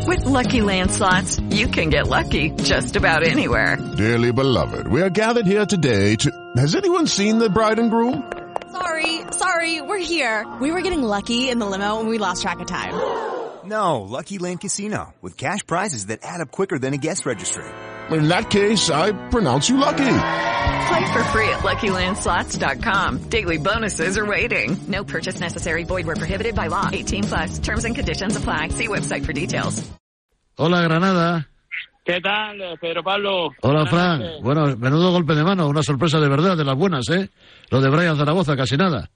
[0.05, 3.77] With Lucky Land slots, you can get lucky just about anywhere.
[3.97, 6.29] Dearly beloved, we are gathered here today to.
[6.57, 8.21] Has anyone seen the bride and groom?
[8.71, 10.45] Sorry, sorry, we're here.
[10.61, 12.93] We were getting lucky in the limo and we lost track of time.
[13.69, 17.65] No, Lucky Land Casino, with cash prizes that add up quicker than a guest registry.
[18.09, 19.97] In that case, I pronounce you lucky.
[19.97, 23.29] Play for free at LuckyLandSlots.com.
[23.29, 24.75] Daily bonuses are waiting.
[24.87, 25.83] No purchase necessary.
[25.83, 26.89] Void were prohibited by law.
[26.91, 27.59] 18 plus.
[27.59, 28.69] Terms and conditions apply.
[28.69, 29.87] See website for details.
[30.57, 31.47] Hola, Granada.
[32.03, 33.51] ¿Qué tal, Pedro Pablo?
[33.61, 34.21] Hola, Buenas Fran.
[34.41, 37.29] Bueno, menudo golpe de mano, una sorpresa de verdad, de las buenas, ¿eh?
[37.69, 39.11] Lo de Brian Zaragoza, casi nada.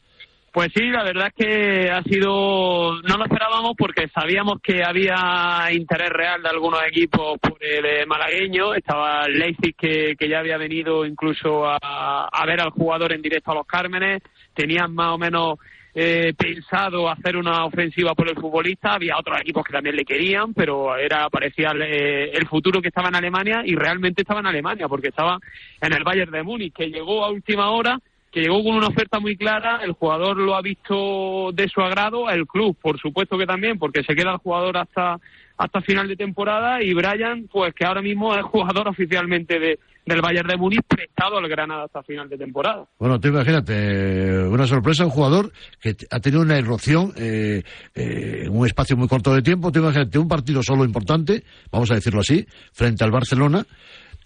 [0.53, 5.67] Pues sí, la verdad es que ha sido, no lo esperábamos porque sabíamos que había
[5.71, 8.75] interés real de algunos equipos por el eh, malagueño.
[8.75, 13.23] Estaba el Leipzig que, que ya había venido incluso a, a ver al jugador en
[13.23, 14.21] directo a los Cármenes.
[14.53, 15.57] Tenían más o menos
[15.95, 18.93] eh, pensado hacer una ofensiva por el futbolista.
[18.93, 23.07] Había otros equipos que también le querían, pero era parecía eh, el futuro que estaba
[23.07, 25.39] en Alemania y realmente estaba en Alemania porque estaba
[25.81, 27.99] en el Bayern de Múnich, que llegó a última hora
[28.33, 32.29] que llegó con una oferta muy clara, el jugador lo ha visto de su agrado,
[32.29, 35.19] el club por supuesto que también, porque se queda el jugador hasta
[35.55, 40.21] hasta final de temporada y Brian, pues que ahora mismo es jugador oficialmente de, del
[40.21, 42.85] Bayern de Múnich prestado al Granada hasta final de temporada.
[42.97, 47.61] Bueno, tú imagínate, una sorpresa, un jugador que ha tenido una irrupción eh,
[47.93, 49.71] eh, en un espacio muy corto de tiempo.
[49.71, 53.63] Tú imagínate, un partido solo importante, vamos a decirlo así, frente al Barcelona,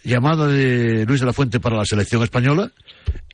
[0.08, 2.72] llamada de Luis de la Fuente para la selección española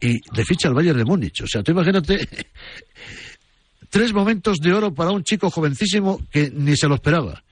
[0.01, 1.41] y de ficha al Bayern de Múnich.
[1.41, 2.27] O sea, tú imagínate
[3.89, 7.43] tres momentos de oro para un chico jovencísimo que ni se lo esperaba.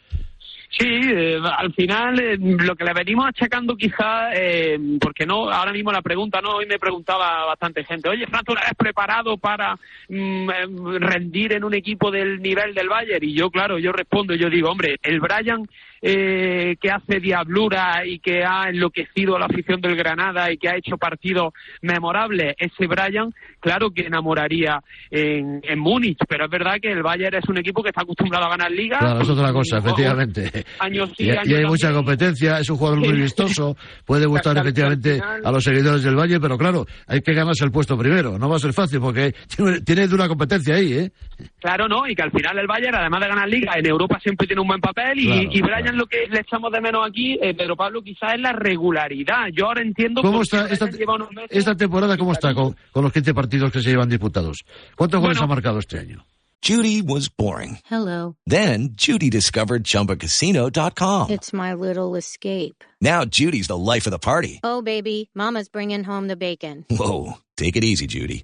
[0.77, 5.73] Sí, eh, al final eh, lo que le venimos achacando quizá, eh, porque no, ahora
[5.73, 9.75] mismo la pregunta, no, hoy me preguntaba bastante gente, oye, Fran, ¿tú eres preparado para
[10.07, 13.23] mm, eh, rendir en un equipo del nivel del Bayern?
[13.23, 15.67] Y yo, claro, yo respondo, yo digo, hombre, el Brian
[16.01, 20.69] eh, que hace diablura y que ha enloquecido a la afición del Granada y que
[20.69, 26.75] ha hecho partidos memorables, ese Brian, claro que enamoraría en, en Múnich, pero es verdad
[26.81, 28.99] que el Bayern es un equipo que está acostumbrado a ganar ligas.
[28.99, 30.65] Claro, es otra cosa, efectivamente.
[30.79, 35.15] años Y, y años hay mucha competencia, es un jugador muy vistoso, puede gustar efectivamente
[35.15, 38.49] final- a los seguidores del Valle, pero claro, hay que ganarse el puesto primero, no
[38.49, 41.11] va a ser fácil porque tiene, tiene dura competencia ahí, ¿eh?
[41.59, 44.47] Claro, no, y que al final el Bayern, además de ganar liga, en Europa siempre
[44.47, 45.61] tiene un buen papel y, Claro, y
[45.91, 49.47] Brian lo que le echamos de menos aquí, eh, Pedro Pablo, quizás es la regularidad.
[49.53, 52.75] Yo ahora entiendo ¿Cómo está esta, Brian lleva unos meses- esta temporada, cómo está con,
[52.91, 54.63] con los 15 partidos que se llevan disputados?
[54.95, 55.51] ¿Cuántos goles Bueno.
[55.51, 56.25] ha marcado este año?
[56.63, 57.79] Judy was boring.
[57.89, 58.35] Hello.
[58.45, 61.31] Then Judy discovered ChumbaCasino.com.
[61.31, 62.83] It's my little escape.
[63.01, 64.59] Now Judy's the life of the party.
[64.63, 66.85] Oh, baby, Mama's bringing home the bacon.
[66.91, 68.43] Whoa, take it easy, Judy.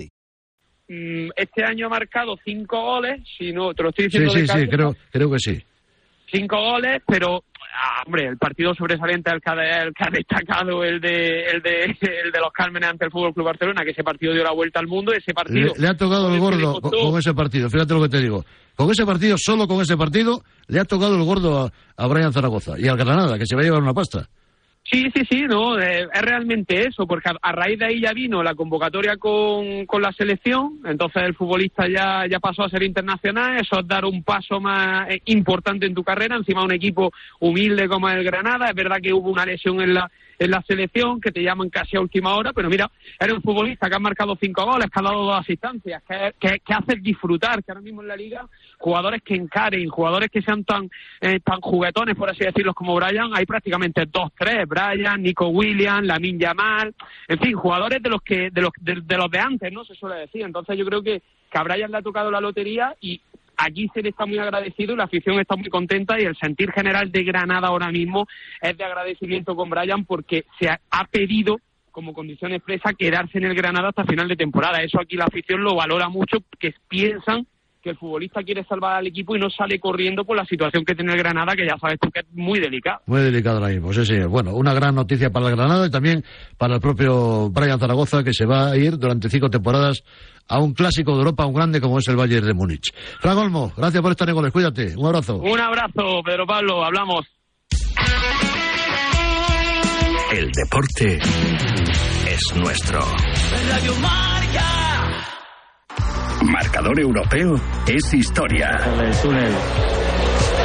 [0.93, 4.39] Mm, Este año ha marcado cinco goles, si no, te lo estoy Sí, diciendo sí,
[4.41, 5.63] de sí, cabeza, creo, creo que sí.
[6.29, 10.83] cinco goles, pero ah, hombre, el partido sobresaliente el que, ha, el que ha destacado
[10.83, 14.03] el de, el de el de los Cármenes ante el Fútbol Club Barcelona, que ese
[14.03, 17.17] partido dio la vuelta al mundo, ese partido Le, le ha tocado el gordo con
[17.17, 18.43] ese partido, fíjate lo que te digo.
[18.75, 22.33] Con ese partido, solo con ese partido, le ha tocado el gordo a, a Brian
[22.33, 24.27] Zaragoza y al Granada, que se va a llevar una pasta.
[24.83, 28.43] Sí, sí, sí, no, eh, es realmente eso, porque a, raíz de ahí ya vino
[28.43, 33.57] la convocatoria con, con la selección, entonces el futbolista ya, ya pasó a ser internacional,
[33.57, 37.87] eso es dar un paso más eh, importante en tu carrera, encima un equipo humilde
[37.87, 41.31] como el Granada, es verdad que hubo una lesión en la en la selección que
[41.31, 44.65] te llaman casi a última hora, pero mira, eres un futbolista que ha marcado cinco
[44.65, 46.01] goles, que ha dado dos asistencias,
[46.39, 48.47] que, que, haces disfrutar, que ahora mismo en la liga
[48.79, 50.89] jugadores que encaren, jugadores que sean tan
[51.21, 56.07] eh, tan juguetones, por así decirlo, como Brian, hay prácticamente dos, tres, Brian, Nico Williams,
[56.07, 56.95] Lamin Yamal,
[57.27, 59.85] en fin, jugadores de los que de los de, de los de antes, ¿no?
[59.85, 60.41] Se suele decir.
[60.41, 63.21] Entonces yo creo que, que a Brian le ha tocado la lotería y
[63.65, 67.11] aquí se le está muy agradecido la afición está muy contenta y el sentir general
[67.11, 68.27] de Granada ahora mismo
[68.61, 71.57] es de agradecimiento con Brian porque se ha pedido
[71.91, 74.81] como condición expresa quedarse en el Granada hasta final de temporada.
[74.81, 77.45] Eso aquí la afición lo valora mucho, que piensan
[77.81, 80.95] que el futbolista quiere salvar al equipo y no sale corriendo por la situación que
[80.95, 83.01] tiene el Granada, que ya sabes tú que es muy delicada.
[83.07, 84.29] Muy delicado ahora mismo, sí, señor.
[84.29, 86.23] Bueno, una gran noticia para el Granada y también
[86.57, 90.03] para el propio Brian Zaragoza, que se va a ir durante cinco temporadas
[90.47, 92.93] a un clásico de Europa, un grande como es el Bayern de Múnich.
[93.19, 95.37] Fran Olmo, gracias por estar en goles, cuídate, un abrazo.
[95.37, 97.25] Un abrazo, Pedro Pablo, hablamos.
[100.31, 102.99] El deporte es nuestro.
[103.69, 104.80] Radio Marca.
[106.43, 108.79] Marcador europeo es historia.
[108.99, 109.51] El túnel.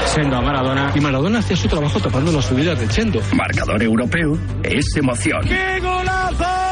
[0.07, 0.93] Sendo a Maradona.
[0.95, 3.21] Y Maradona hacía su trabajo tapando las subidas de Chendo.
[3.35, 5.43] Marcador europeo es emoción.
[5.47, 6.66] ¡Qué golazo!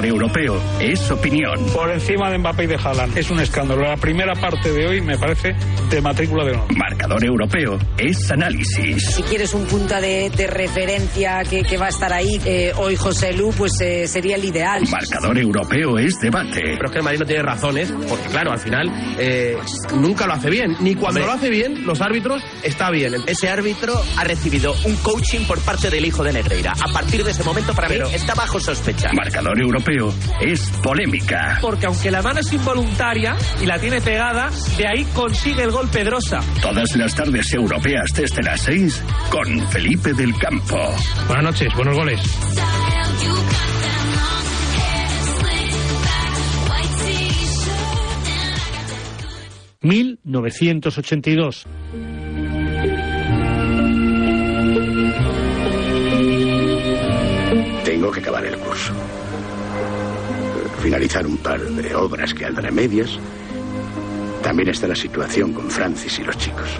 [0.00, 1.66] Marcador europeo es opinión.
[1.74, 3.18] Por encima de Mbappé y de Haaland.
[3.18, 3.82] Es un escándalo.
[3.82, 5.54] La primera parte de hoy me parece
[5.90, 6.74] de matrícula de honor.
[6.74, 9.04] Marcador europeo es análisis.
[9.16, 12.96] Si quieres un punto de, de referencia que, que, va a estar ahí, eh, hoy
[12.96, 14.82] José Lu, pues eh, sería el ideal.
[14.90, 16.62] Marcador europeo es debate.
[16.62, 19.58] Pero es que el Madrid no tiene razones, porque claro, al final eh,
[19.96, 20.76] nunca lo hace bien.
[20.80, 21.26] Ni cuando Hombre.
[21.26, 23.16] lo hace bien, los árbitros está bien.
[23.26, 26.72] Ese árbitro ha recibido un coaching por parte del hijo de Negreira.
[26.72, 29.10] A partir de ese momento, para Pero, mí, está bajo sospecha.
[29.12, 29.89] Marcador europeo
[30.40, 31.58] es polémica.
[31.60, 35.88] Porque aunque la mano es involuntaria y la tiene pegada, de ahí consigue el gol
[35.88, 36.40] Pedrosa.
[36.62, 40.78] Todas las tardes europeas desde las 6 con Felipe del Campo.
[41.26, 42.20] Buenas noches, buenos goles.
[49.82, 51.64] ...1982...
[57.84, 58.59] Tengo que acabar el
[60.80, 63.18] finalizar un par de obras que andan a medias.
[64.42, 66.78] También está la situación con Francis y los chicos.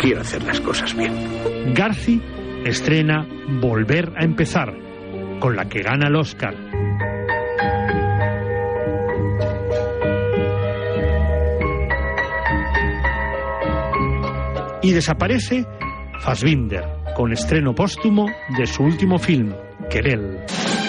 [0.00, 1.74] Quiero hacer las cosas bien.
[1.74, 2.20] Garci
[2.64, 3.26] estrena
[3.60, 4.74] Volver a empezar,
[5.38, 6.54] con la que gana el Oscar.
[14.82, 15.66] Y desaparece
[16.20, 18.26] Fassbinder, con estreno póstumo
[18.58, 19.52] de su último film,
[19.90, 20.44] Querel.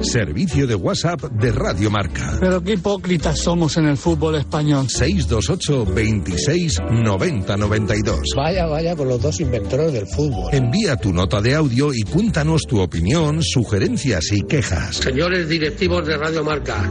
[0.00, 2.36] Servicio de WhatsApp de Radio Marca.
[2.40, 4.88] Pero qué hipócritas somos en el fútbol español.
[4.88, 8.20] 628 26 90 92.
[8.36, 10.52] Vaya, vaya con los dos inventores del fútbol.
[10.52, 14.96] Envía tu nota de audio y cuéntanos tu opinión, sugerencias y quejas.
[14.96, 16.90] Señores directivos de Radio Marca,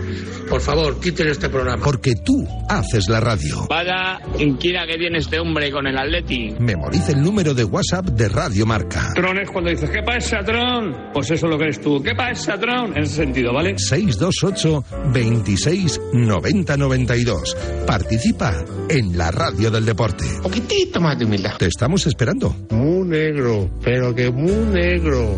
[0.50, 1.84] por favor, quiten este programa.
[1.84, 3.68] Porque tú haces la radio.
[3.70, 6.54] Vaya inquina que tiene este hombre con el Atleti.
[6.60, 9.12] Memoriza el número de WhatsApp de Radio Marca.
[9.16, 11.12] Tron es cuando dices, ¿qué pasa, Tron?
[11.14, 12.02] Pues eso es lo que eres tú.
[12.04, 12.97] ¿Qué pasa, Tron?
[12.98, 13.76] En ese sentido, ¿vale?
[13.78, 14.84] 628
[15.14, 17.56] 26 90 92.
[17.86, 20.26] Participa en la radio del deporte.
[20.38, 21.58] Un poquitito más de humildad.
[21.60, 22.56] Te estamos esperando.
[22.72, 25.38] Muy negro, pero que muy negro.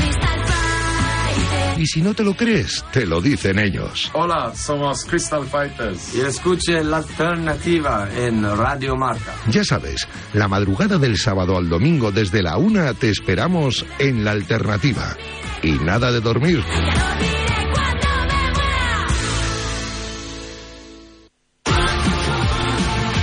[1.81, 4.11] Y si no te lo crees, te lo dicen ellos.
[4.13, 6.13] Hola, somos Crystal Fighters.
[6.13, 9.33] Y escuche la alternativa en Radio Marca.
[9.47, 14.29] Ya sabes, la madrugada del sábado al domingo desde la una te esperamos en la
[14.29, 15.17] alternativa.
[15.63, 16.63] Y nada de dormir.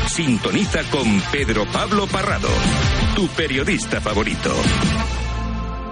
[0.09, 2.51] Sintoniza con Pedro Pablo Parrado,
[3.14, 4.53] tu periodista favorito.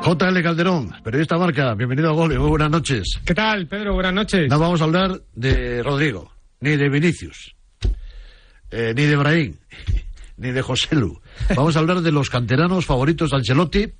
[0.07, 3.19] JL Calderón, periodista marca, bienvenido a Gole, muy buenas noches.
[3.25, 3.93] ¿Qué tal, Pedro?
[3.95, 4.49] Buenas noches.
[4.49, 7.57] No vamos a hablar de Rodrigo, ni de Vinicius,
[8.71, 9.57] eh, ni de Brahim,
[10.37, 11.21] ni de José Lu.
[11.57, 13.95] Vamos a hablar de los canteranos favoritos de Ancelotti.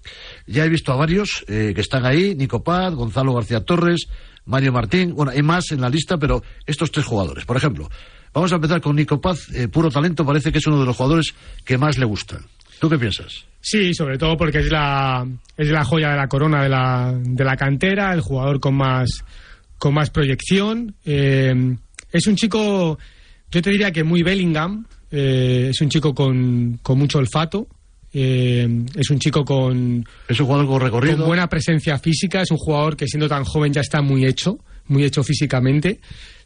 [0.47, 4.07] Ya he visto a varios eh, que están ahí, Nico Paz, Gonzalo García Torres,
[4.45, 7.45] Mario Martín, bueno, hay más en la lista, pero estos tres jugadores.
[7.47, 7.91] Por ejemplo,
[8.33, 10.97] vamos a empezar con Nico Paz, eh, puro talento, parece que es uno de los
[10.97, 12.47] jugadores que más le gustan.
[12.79, 13.45] ¿Tú qué piensas?
[13.61, 17.45] Sí, sobre todo porque es la, es la joya de la corona de la, de
[17.45, 19.25] la cantera, el jugador con más,
[19.79, 20.95] con más proyección.
[21.05, 21.77] Eh,
[22.13, 22.99] es un chico,
[23.51, 27.67] yo te diría que muy Bellingham, eh, es un chico con, con mucho olfato.
[28.13, 30.07] Eh, es un chico con.
[30.29, 31.17] Es un jugador con recorrido.
[31.19, 32.41] Con buena presencia física.
[32.43, 36.01] Es un jugador que siendo tan joven ya está muy hecho, muy hecho físicamente.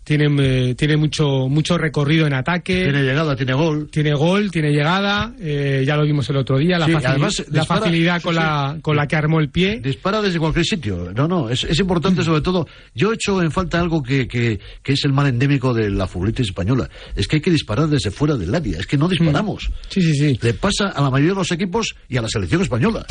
[0.05, 0.27] Tiene,
[0.71, 2.83] eh, tiene mucho, mucho recorrido en ataque.
[2.85, 3.89] Tiene llegada, tiene gol.
[3.91, 7.45] Tiene gol, tiene llegada, eh, ya lo vimos el otro día, la, Sí, facili- además,
[7.49, 8.41] la dispara- facilidad sí, con, sí.
[8.41, 9.81] La, con la que armó el pie.
[9.81, 11.13] Dispara desde cualquier sitio.
[11.15, 12.67] No, no, es, es importante sobre todo.
[12.95, 16.07] Yo he hecho en falta algo que, que, que es el mal endémico de la
[16.07, 16.89] futbolista española.
[17.15, 18.79] Es que hay que disparar desde fuera del área.
[18.79, 19.71] Es que no disparamos.
[19.89, 20.39] Sí, sí, sí.
[20.43, 23.07] Le pasa a la mayoría de los equipos y a la selección española.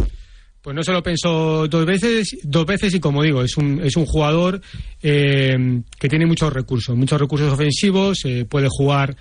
[0.62, 3.96] Pues no se lo pensó dos veces, dos veces y como digo, es un, es
[3.96, 4.60] un jugador
[5.02, 9.16] eh, que tiene muchos recursos, muchos recursos ofensivos, eh, puede jugar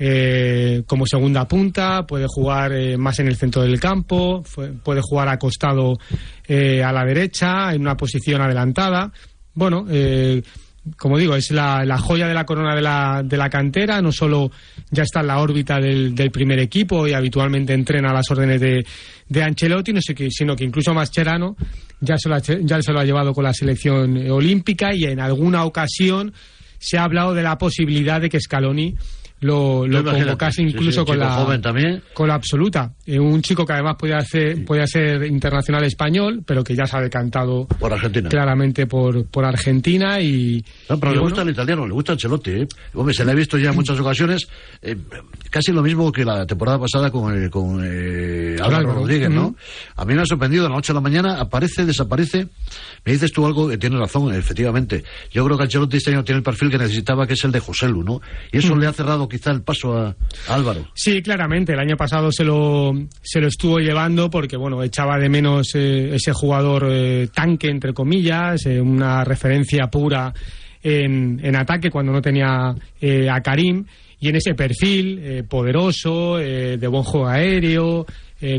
[0.00, 5.00] eh, como segunda punta, puede jugar eh, más en el centro del campo, fue- puede
[5.00, 5.96] jugar acostado
[6.48, 9.12] eh, a la derecha, en una posición adelantada.
[9.54, 9.84] Bueno,
[10.96, 14.50] como digo, es la, joya de la corona de la, de la cantera, no solo
[14.90, 18.60] ya está en la órbita del, del primer equipo y habitualmente entrena a las órdenes
[18.60, 18.84] de,
[19.28, 21.56] de Ancelotti, no sé qué, sino que incluso Mascherano
[22.00, 25.04] ya se, lo ha, ya se lo ha llevado con la selección eh, olímpica y
[25.04, 26.32] en alguna ocasión
[26.78, 28.96] se ha hablado de la posibilidad de que Scaloni
[29.40, 32.02] lo, lo convocase Sí, sí, incluso un con la joven también.
[32.12, 36.62] con la absoluta Eh, un chico que además podía ser podía ser internacional español pero
[36.62, 38.28] que ya se ha decantado Por Argentina.
[38.28, 42.12] claramente por, por Argentina y, No, pero y le bueno, gusta el italiano, le gusta
[42.12, 42.50] Ancelotti.
[42.50, 42.68] ¿eh?
[42.94, 44.46] Hombre, se le ha visto ya en muchas ocasiones,
[44.82, 44.96] eh,
[45.50, 47.80] casi lo mismo que la temporada pasada con, eh, con
[48.62, 48.92] Álvaro.
[48.94, 49.54] Rodríguez, ¿no?
[49.96, 52.48] A mí me ha sorprendido, de la noche a la mañana aparece, desaparece.
[53.04, 55.04] Me dices tú algo que tienes razón, efectivamente.
[55.30, 57.60] Yo creo que Ancelotti este año tiene el perfil que necesitaba, que es el de
[57.60, 58.20] Joselu, ¿no?
[58.52, 60.14] Y eso le ha cerrado quizá el paso a,
[60.48, 60.88] Álvaro.
[60.94, 61.72] Sí, claramente.
[61.72, 66.14] El año pasado se lo, se lo estuvo llevando porque, bueno, echaba de menos eh,
[66.14, 70.34] ese jugador eh, tanque, entre comillas, eh, una referencia pura
[70.82, 73.86] en, en ataque cuando no tenía a Karim.
[74.22, 78.04] Y en ese perfil poderoso, de buen juego aéreo,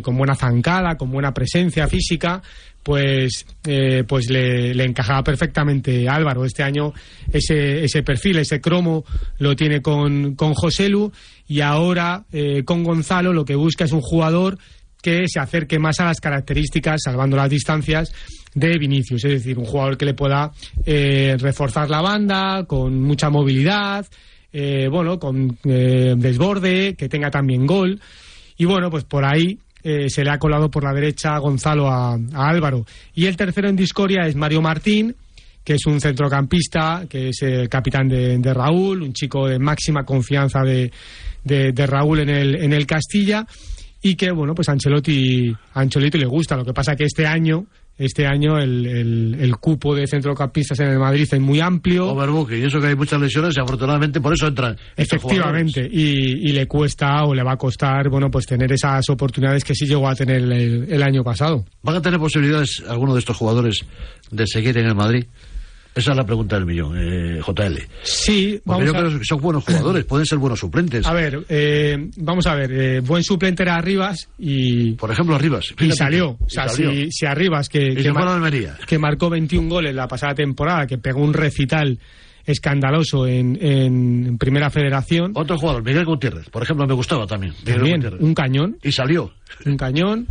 [0.02, 2.42] con buena zancada, con buena presencia física,
[2.84, 6.46] pues, eh, pues le, le encajaba perfectamente Álvaro.
[6.46, 6.94] Este año
[7.32, 9.04] ese, ese perfil, ese cromo
[9.38, 11.12] lo tiene con, con Joselu
[11.48, 14.58] y ahora eh, con Gonzalo lo que busca es un jugador
[15.02, 18.14] que se acerque más a las características, salvando las distancias,
[18.54, 19.26] de Vinicius.
[19.26, 20.52] Es decir, un jugador que le pueda
[20.86, 24.06] eh, reforzar la banda, con mucha movilidad,
[24.54, 28.00] eh, bueno, con desborde, que tenga también gol.
[28.58, 32.14] Y bueno, pues por ahí eh, se le ha colado por la derecha Gonzalo a,
[32.14, 32.86] a Álvaro.
[33.16, 35.16] Y el tercero en discordia es Mario Martín,
[35.64, 40.04] que es un centrocampista, que es el capitán de, de Raúl, un chico de máxima
[40.04, 40.92] confianza de,
[41.44, 43.46] de- Raúl en el, en el Castilla.
[44.02, 44.68] Y que, bueno, pues
[45.76, 46.56] Ancelotti le gusta.
[46.58, 47.66] Lo que pasa que este año,
[48.04, 52.10] este año el, el- el cupo de centrocampistas en el Madrid es muy amplio.
[52.10, 54.76] Overbooking, y eso que hay muchas lesiones, y afortunadamente por eso entran.
[54.96, 59.64] Efectivamente, y, y le cuesta o le va a costar, bueno, pues tener esas oportunidades
[59.64, 60.52] que sí llegó a tener el,
[60.92, 61.66] el año pasado.
[61.84, 63.80] ¿Van a tener posibilidades alguno de estos jugadores
[64.32, 65.26] de seguir en el Madrid?
[65.94, 67.78] Esa es la pregunta del millón, eh, JL.
[68.04, 71.06] Sí, vamos yo a, creo que son buenos jugadores, pueden ser buenos suplentes.
[71.06, 75.74] a ver, eh, vamos a ver, eh, buen suplente era Arribas y, Por ejemplo, Arribas.
[75.80, 76.38] y salió.
[76.40, 76.92] O sea, salió.
[76.92, 78.52] si, si Arribas, que, que, mar-
[78.88, 82.00] que marcó 21 goles la pasada temporada, que pegó un recital
[82.52, 85.32] escandaloso en, en Primera Federación.
[85.36, 87.54] Otro jugador, Miguel Gutiérrez, por ejemplo, me gustaba también.
[88.20, 88.78] Un cañón.
[88.84, 89.32] Y salió.
[89.66, 90.28] Un cañón,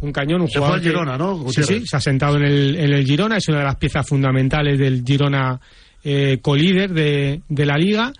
[0.00, 2.44] un cañón, un Se fue jugador que- Girona, ¿no, Sí, sí, se ha sentado en
[2.44, 5.58] el, en el Girona, es una de las piezas fundamentales del Girona
[6.04, 8.12] eh, colíder de, de la liga.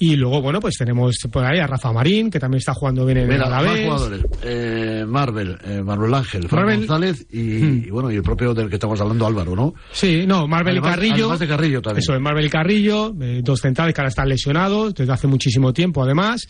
[0.00, 3.18] Y luego, bueno, pues tenemos por ahí a Rafa Marín, que también está jugando bien
[3.18, 3.84] en el Alavés.
[3.84, 4.24] jugadores.
[4.44, 6.78] Eh, Marvel, eh, Manuel Ángel, Fran Marvel.
[6.86, 7.40] González y,
[7.86, 9.74] y, bueno, y el propio del que estamos hablando, Álvaro, ¿no?
[9.90, 11.14] Sí, no, Marvel Además- Carrillo.
[11.24, 11.98] además de Carrillo también.
[11.98, 16.04] Eso, es Marvel Carrillo, eh, dos centrales que ahora están lesionados desde hace muchísimo tiempo,
[16.04, 16.46] además.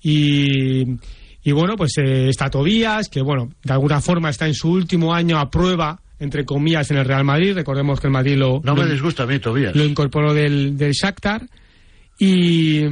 [0.00, 0.84] Y,
[1.42, 5.12] y bueno, pues eh, está Tobías, que bueno, de alguna forma está en su último
[5.12, 7.54] año a prueba, entre comillas, en el Real Madrid.
[7.54, 9.76] Recordemos que el Madrid lo, No lo- me disgusta a mí, Tobías.
[9.76, 11.42] lo incorporó del, del Shakhtar.
[12.18, 12.82] Y,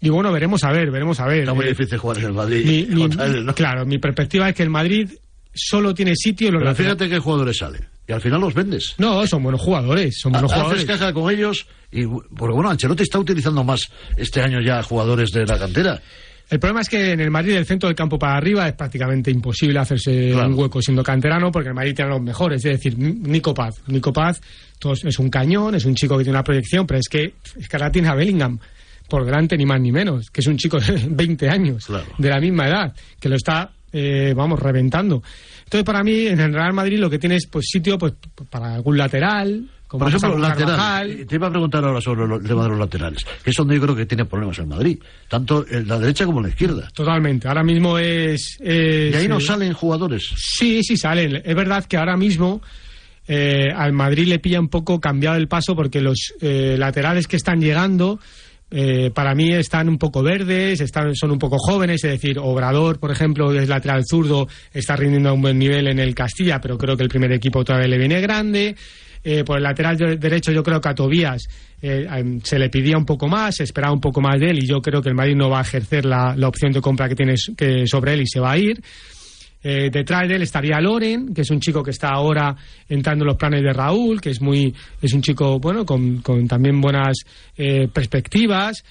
[0.00, 1.40] y bueno, veremos a ver, veremos a ver.
[1.40, 2.64] Está muy Eh, difícil jugar en el Madrid.
[2.66, 3.54] mi- mi- contra él, ¿no?
[3.54, 5.10] Claro, mi perspectiva es que el Madrid
[5.54, 6.98] solo tiene sitio en los Pero laterales.
[6.98, 7.88] fíjate qué jugadores salen.
[8.08, 8.94] Y al final los vendes.
[8.98, 10.84] No, son buenos jugadores, son buenos Haces jugadores.
[10.86, 13.80] caja con ellos y porque bueno Ancelotti está utilizando más
[14.16, 16.00] este año ya jugadores de la cantera
[16.48, 19.30] El problema es que en el Madrid, del centro del campo para arriba, es prácticamente
[19.32, 20.48] imposible hacerse Claro.
[20.48, 22.64] un hueco siendo canterano, porque el Madrid tiene a los mejores.
[22.64, 23.82] Es decir, Nico Paz.
[23.88, 24.40] Nico Paz
[24.78, 27.68] todos- es un cañón, es un chico que tiene una proyección, pero es que, es
[27.68, 28.58] que ahora tiene a Bellingham
[29.08, 31.86] por delante, ni más ni menos, que es un chico de 20 años,
[32.18, 35.22] de la misma edad, que lo está, eh, vamos, reventando.
[35.64, 38.14] Entonces, para mí, en el Real Madrid lo que tiene es pues, sitio pues,
[38.50, 41.10] para algún lateral, como por ejemplo algún lateral Carvajal.
[41.10, 43.74] Eh, te iba a preguntar ahora sobre el tema de los laterales que es donde
[43.74, 46.88] yo creo que tiene problemas el Madrid tanto en la derecha como en la izquierda
[46.94, 47.48] Totalmente.
[47.48, 48.58] Ahora mismo es.
[48.60, 51.42] es, y ahí no eh, salen jugadores Sí, sí salen.
[51.44, 52.60] Es verdad que ahora mismo
[53.28, 57.36] eh, al Madrid le pilla un poco cambiado el paso porque los eh, laterales que
[57.36, 58.20] están llegando
[58.70, 62.98] eh, para mí están un poco verdes, están, son un poco jóvenes, es decir, Obrador,
[62.98, 66.76] por ejemplo, es lateral zurdo, está rindiendo a un buen nivel en el Castilla, pero
[66.76, 68.74] creo que el primer equipo todavía le viene grande.
[69.28, 71.42] Eh, por el lateral de- derecho yo creo que a Tobías
[71.82, 74.62] eh, em, se le pedía un poco más, se esperaba un poco más de él
[74.62, 77.08] y yo creo que el Madrid no va a ejercer la, la opción de compra
[77.08, 78.80] que tiene que sobre él y se va a ir.
[79.64, 82.54] Eh, detrás de él estaría Loren, que es un chico que está ahora
[82.88, 84.72] entrando en los planes de Raúl, que es muy
[85.02, 87.16] es un chico bueno con, con también buenas
[87.92, 88.84] perspectivas,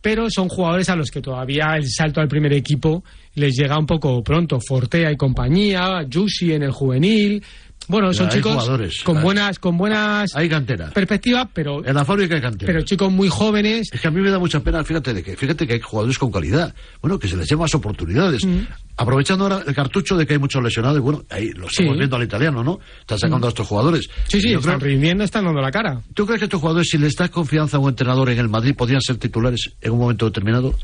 [0.00, 3.02] pero son jugadores a los que todavía el salto al primer equipo
[3.34, 4.58] les llega un poco pronto.
[4.60, 7.42] Fortea y compañía, Yusi en el juvenil.
[7.88, 10.90] Bueno, son Hay chicos jugadores, con hay- buenas con buenas Hay cantera.
[10.90, 12.70] perspectivas, pero En la fábrica hay cantera.
[12.72, 13.88] pero chicos muy jóvenes.
[13.92, 16.18] Es que a mí me da mucha pena, fíjate, de que, fíjate que hay jugadores
[16.18, 16.74] con calidad.
[17.00, 18.44] Bueno, que se les dé más oportunidades.
[18.44, 18.58] Mm.
[18.98, 21.98] Aprovechando ahora el cartucho de que hay muchos lesionados, y bueno, ahí lo estamos Sí.
[21.98, 22.78] viendo al italiano, ¿no?
[23.00, 24.08] Están sacando a estos jugadores.
[24.26, 26.02] Sí, sí, están creo- rindiendo, están dando la cara.
[26.14, 28.74] ¿Tú crees que estos jugadores, si les das confianza a un entrenador en el Madrid,
[28.76, 30.74] podrían ser titulares en un momento determinado?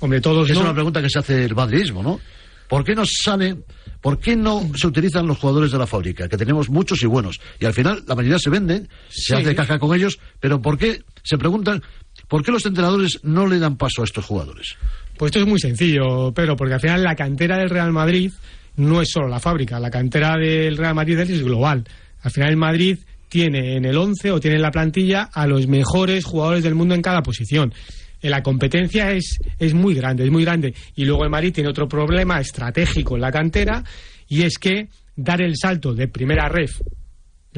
[0.00, 0.62] Hombre, todos Es no.
[0.62, 2.20] una pregunta que se hace el madridismo, ¿no?
[2.68, 3.64] ¿Por qué no salen,
[4.00, 6.28] por qué no se utilizan los jugadores de la fábrica?
[6.28, 7.40] Que tenemos muchos y buenos.
[7.58, 11.02] Y al final la mayoría se venden, se hace caja con ellos, pero ¿por qué,
[11.22, 11.82] se preguntan,
[12.28, 14.76] ¿por qué los entrenadores no le dan paso a estos jugadores?
[15.16, 18.30] Pues esto es muy sencillo, Pedro, porque al final la cantera del Real Madrid
[18.76, 21.84] no es solo la fábrica, la cantera del Real Madrid es global.
[22.22, 22.98] Al final el Madrid
[23.28, 26.94] tiene en el 11 o tiene en la plantilla a los mejores jugadores del mundo
[26.94, 27.74] en cada posición.
[28.20, 30.74] Eh, La competencia es, es muy grande, es muy grande.
[30.96, 33.84] Y luego el Madrid tiene otro problema estratégico en la cantera
[34.28, 36.80] y es que dar el salto de primera ref,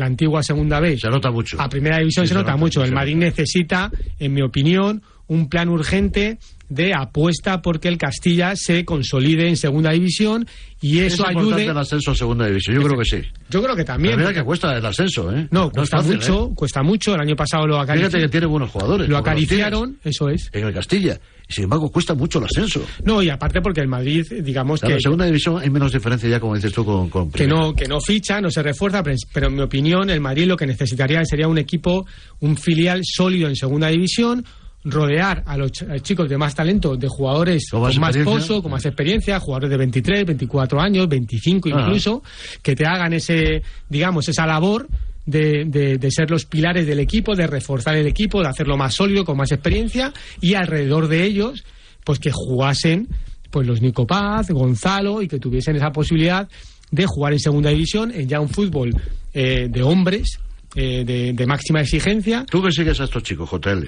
[0.01, 1.61] la antigua segunda B, Se nota mucho.
[1.61, 2.83] a primera división Sí, se se nota nota, mucho.
[2.85, 6.39] El Madrid necesita, en mi opinión, un plan urgente
[6.69, 10.47] de apuesta porque el Castilla se consolide en segunda división
[10.81, 11.67] y eso es ayude.
[11.67, 13.23] el ascenso a segunda división, yo creo que sí.
[13.49, 14.17] Yo creo que también.
[14.17, 15.47] Mira que cuesta el ascenso, ¿eh?
[15.51, 16.55] No, es cuesta fácil, mucho, ¿eh?
[16.55, 17.15] cuesta mucho.
[17.15, 18.23] El año pasado lo Fíjate acariciaron.
[18.23, 19.09] que tiene buenos jugadores.
[19.09, 20.49] Lo acariciaron, eso es.
[20.53, 21.19] En el Castilla.
[21.51, 22.83] Sin embargo, cuesta mucho el ascenso.
[23.05, 26.29] No, y aparte porque el Madrid, digamos Claro, que en segunda división hay menos diferencia
[26.29, 29.17] ya, como dices tú, con, con que no, que no ficha, no se refuerza, pero,
[29.33, 32.07] pero en mi opinión el Madrid lo que necesitaría sería un equipo,
[32.41, 34.45] un filial sólido en segunda división,
[34.85, 38.17] rodear a los ch- a los chicos de más talento, de jugadores Con con más
[38.19, 41.81] pozo, con más experiencia, jugadores de 23, 24 años, 25 Ah.
[41.83, 42.23] incluso,
[42.63, 44.87] que te hagan ese, digamos, esa labor
[45.27, 48.95] de, de- de ser los pilares del equipo, de reforzar el equipo, de hacerlo más
[48.95, 51.65] sólido, con más experiencia, y alrededor de ellos,
[52.05, 53.09] pues que jugasen
[53.51, 56.49] pues los Nico Paz, Gonzalo, y que tuviesen esa posibilidad
[56.93, 58.91] de jugar en segunda división, en ya un fútbol
[59.35, 60.39] eh, de hombres,
[60.77, 62.45] eh, de, de máxima exigencia.
[62.49, 63.87] Tú que sigues a estos chicos, JL,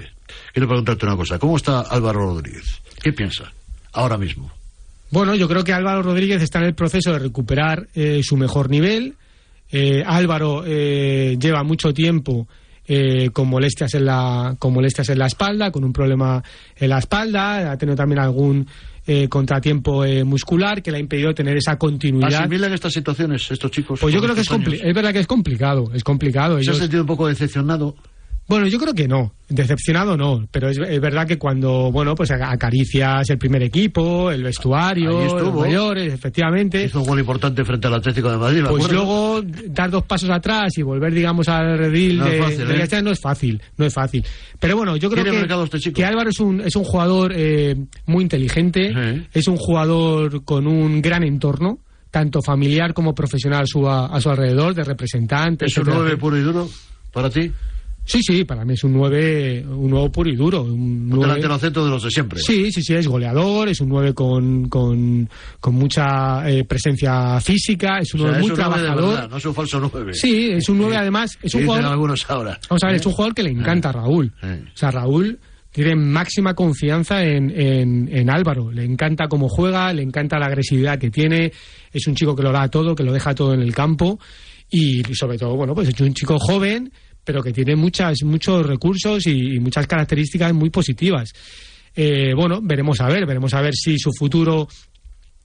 [0.53, 1.39] quiero preguntarte una cosa.
[1.39, 2.81] ¿Cómo está Álvaro Rodríguez?
[3.01, 3.53] ¿Qué piensa
[3.93, 4.51] ahora mismo?
[5.11, 8.69] Bueno, yo creo que Álvaro Rodríguez está en el proceso de recuperar eh, su mejor
[8.69, 9.13] nivel.
[9.75, 12.47] Eh, Álvaro eh, lleva mucho tiempo
[12.85, 16.43] eh, con molestias en la con molestias en la espalda, con un problema
[16.77, 18.67] en la espalda, ha tenido también algún
[19.07, 22.41] eh, contratiempo eh, muscular que le ha impedido tener esa continuidad.
[22.41, 23.99] ¿Asimilan estas situaciones estos chicos?
[23.99, 26.61] Pues yo creo que es, es verdad que es complicado, es complicado.
[26.61, 27.95] ¿Se ha sentido un poco decepcionado?
[28.47, 29.33] Bueno, yo creo que no.
[29.47, 30.45] Decepcionado no.
[30.51, 35.11] Pero es, es verdad que cuando, bueno, pues a- acaricias el primer equipo, el vestuario,
[35.39, 36.83] los mayores, efectivamente.
[36.83, 39.03] Hizo un gol importante frente al Atlético de Madrid, ¿me Pues acuerdo?
[39.05, 42.97] luego dar dos pasos atrás y volver, digamos, al redil No es de, fácil, de
[42.97, 43.01] ¿eh?
[43.01, 44.25] No es fácil, no es fácil.
[44.59, 45.29] Pero bueno, yo creo que,
[45.63, 47.75] este que Álvaro es un, es un jugador eh,
[48.07, 51.79] muy inteligente, es un jugador con un gran entorno,
[52.11, 55.71] tanto familiar como profesional a su, a, su alrededor, de representantes.
[55.71, 56.03] ¿Es un etcétera.
[56.03, 56.67] 9 puro y duro
[57.11, 57.51] para ti?
[58.05, 60.63] Sí, sí, para mí es un 9, un nuevo puro y duro.
[60.63, 62.39] Un delantero centro de los de siempre.
[62.39, 65.29] Sí, sí, sí, es goleador, es un 9 con, con,
[65.59, 69.09] con mucha eh, presencia física, es un O sea, 9 muy es un trabajador.
[69.13, 70.13] verdad, no es un falso 9.
[70.13, 71.91] Sí, es un 9 además, es Que un dicen jugador...
[71.91, 72.59] algunos ahora.
[72.69, 74.33] Vamos a ver, es un jugador que le encanta a Raúl.
[74.43, 74.63] Eh.
[74.73, 75.39] O sea, Raúl
[75.71, 78.69] tiene máxima confianza en, en, en Álvaro.
[78.71, 81.51] Le encanta cómo juega, le encanta la agresividad que tiene.
[81.91, 84.19] Es un chico que lo da todo, que lo deja todo en el campo.
[84.69, 86.91] Y sobre todo, bueno, pues es un chico joven,
[87.23, 91.31] pero que tiene muchas, muchos recursos y, y muchas características muy positivas.
[91.95, 94.67] Eh, bueno, veremos a ver, veremos a ver si su futuro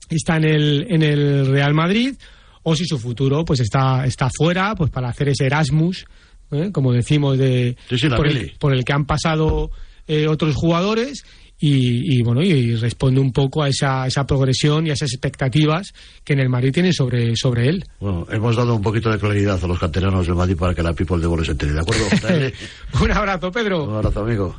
[0.09, 2.15] está en el, en el Real Madrid
[2.63, 6.05] o si su futuro pues está, está fuera pues para hacer ese Erasmus,
[6.51, 6.71] ¿eh?
[6.71, 9.69] como decimos, de, Sí, sí, la por, el, por el que han pasado
[10.07, 11.23] eh, otros jugadores
[11.59, 15.93] y, y, bueno y, responde un poco a esa, esa progresión y a esas expectativas
[16.23, 17.83] que en el Madrid tienen sobre, sobre él.
[17.99, 20.93] Bueno, hemos dado un poquito de claridad a los canteranos del Madrid para que la
[20.93, 22.05] people de goles se entere, ¿de acuerdo?
[23.03, 23.83] Un abrazo, Pedro.
[23.85, 24.55] un abrazo, amigo.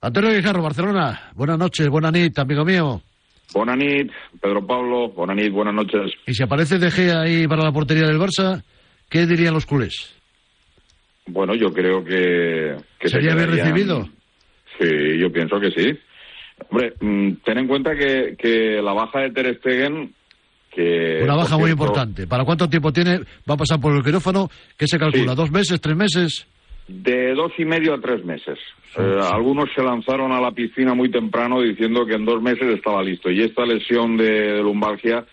[0.00, 1.30] Antonio Guijarro, Barcelona.
[1.34, 3.02] Buenas noches, buena nit, amigo mío.
[3.52, 4.10] Buenas nit,
[4.40, 5.08] Pedro Pablo.
[5.10, 6.12] Buenas nit, buenas noches.
[6.26, 8.62] Y si aparece De Gea ahí para la portería del Barça,
[9.10, 10.14] ¿qué dirían los culés?
[11.26, 12.76] Bueno, yo creo que...
[12.98, 14.08] que se ¿Sería bien quedarían- recibido?
[14.80, 15.98] Sí, yo pienso que sí.
[16.68, 20.12] Hombre, mm, ten en cuenta que, que la baja de Ter Stegen...
[20.70, 22.28] Que, Una baja muy importante.
[22.28, 23.18] ¿Para cuánto tiempo tiene?
[23.48, 24.48] ¿Va a pasar por el quirófano?
[24.76, 25.32] ¿Qué se calcula?
[25.32, 25.36] Sí.
[25.36, 25.80] ¿Dos meses?
[25.80, 26.46] ¿Tres meses?
[26.86, 28.56] De dos y medio a tres meses.
[28.96, 33.02] Eh, Algunos se lanzaron a la piscina muy temprano diciendo que en dos meses estaba
[33.02, 33.30] listo.
[33.32, 35.24] Y esta lesión de, de lumbalgia,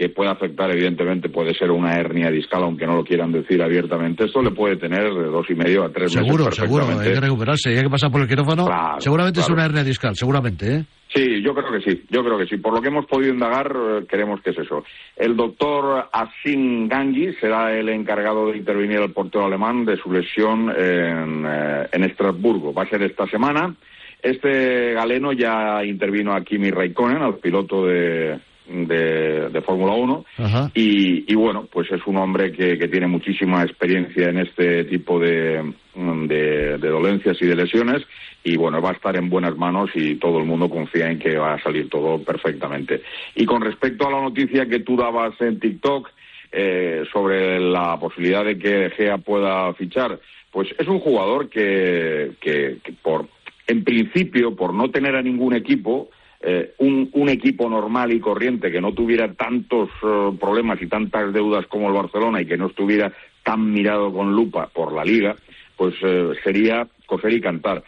[0.00, 4.24] que puede afectar, evidentemente, puede ser una hernia discal, aunque no lo quieran decir abiertamente,
[4.24, 6.84] esto le puede tener de dos y medio a tres Seguro, meses seguro.
[6.84, 7.20] Hay perfectamente.
[7.20, 7.68] que recuperarse.
[7.76, 8.64] Hay que pasar por el quirófano.
[8.98, 10.84] seguramente es una hernia discal, seguramente, ¿eh?
[11.14, 12.56] Sí, yo creo que sí, yo creo que sí.
[12.56, 14.84] Por lo que hemos podido indagar, eh, creemos que es eso.
[15.16, 20.70] El doctor Asin Gangi será el encargado de intervenir al portero alemán de su lesión
[20.70, 22.72] en, eh, en Estrasburgo.
[22.72, 23.74] Va a ser esta semana.
[24.22, 28.38] Este galeno ya intervino a Kimi Raikkonen, al piloto de,
[28.68, 30.24] de, de Fórmula 1.
[30.38, 30.70] Ajá.
[30.74, 35.18] Y, y bueno, pues es un hombre que, que tiene muchísima experiencia en este tipo
[35.18, 38.02] de, mm, de, de dolencias y de lesiones.
[38.42, 41.36] Y bueno, va a estar en buenas manos y todo el mundo confía en que
[41.36, 43.02] va a salir todo perfectamente.
[43.34, 46.08] Y con respecto a la noticia que tú dabas en TikTok
[46.52, 50.18] eh, sobre la posibilidad de que Gea pueda fichar,
[50.50, 53.28] pues es un jugador que, que, que por,
[53.66, 56.10] en principio, por no tener a ningún equipo,
[56.42, 61.32] eh, un, un equipo normal y corriente que no tuviera tantos eh, problemas y tantas
[61.34, 63.12] deudas como el Barcelona y que no estuviera
[63.42, 65.36] tan mirado con lupa por la liga,
[65.76, 67.82] pues eh, sería coser y cantar.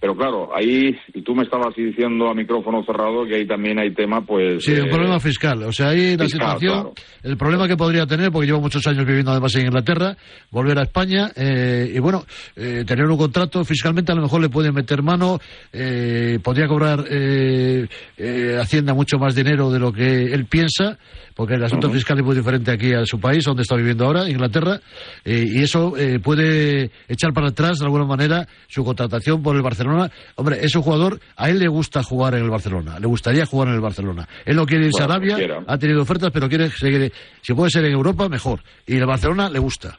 [0.00, 3.92] Pero claro, ahí, y tú me estabas diciendo a micrófono cerrado que ahí también hay
[3.92, 4.64] tema, pues...
[4.64, 5.60] Sí, un eh, problema fiscal.
[5.64, 6.94] O sea, ahí la fiscal, situación, claro.
[7.24, 10.16] el problema que podría tener, porque llevo muchos años viviendo además en Inglaterra,
[10.52, 12.24] volver a España, eh, y bueno,
[12.54, 15.40] eh, tener un contrato fiscalmente a lo mejor le puede meter mano,
[15.72, 20.96] eh, podría cobrar eh, eh, Hacienda mucho más dinero de lo que él piensa,
[21.38, 24.28] porque el asunto fiscal es muy diferente aquí a su país, donde está viviendo ahora,
[24.28, 24.80] Inglaterra,
[25.24, 29.62] eh, y eso eh, puede echar para atrás de alguna manera su contratación por el
[29.62, 30.10] Barcelona.
[30.34, 33.68] Hombre, es un jugador, a él le gusta jugar en el Barcelona, le gustaría jugar
[33.68, 34.28] en el Barcelona.
[34.44, 37.70] Él no quiere irse Bueno, a Arabia, ha tenido ofertas, pero quiere seguir, si puede
[37.70, 38.64] ser en Europa, mejor.
[38.84, 39.96] Y el Barcelona le gusta.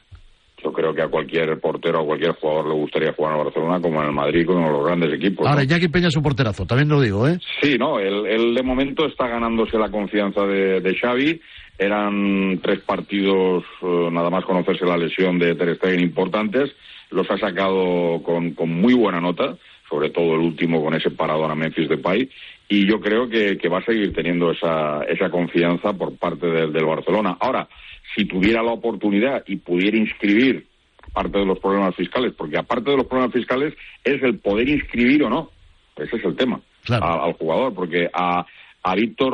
[0.62, 3.80] Yo creo que a cualquier portero, a cualquier jugador le gustaría jugar en el Barcelona
[3.80, 5.46] como en el Madrid, como en los grandes equipos.
[5.46, 5.64] Ahora, ¿no?
[5.64, 7.38] Iñaki Peña es un porterazo, también lo digo, ¿eh?
[7.62, 11.40] Sí, no, él, él de momento está ganándose la confianza de, de Xavi.
[11.78, 16.70] Eran tres partidos, eh, nada más conocerse la lesión de Ter Stegen importantes.
[17.10, 19.56] Los ha sacado con, con muy buena nota,
[19.88, 22.28] sobre todo el último con ese parador a Memphis Depay.
[22.72, 26.72] Y yo creo que, que va a seguir teniendo esa, esa confianza por parte del,
[26.72, 27.36] del Barcelona.
[27.40, 27.68] Ahora,
[28.14, 30.66] si tuviera la oportunidad y pudiera inscribir,
[31.08, 35.24] aparte de los problemas fiscales, porque aparte de los problemas fiscales es el poder inscribir
[35.24, 35.50] o no.
[35.96, 36.60] Ese es el tema
[37.02, 38.46] a- al jugador, porque a,
[38.82, 39.32] a Víctor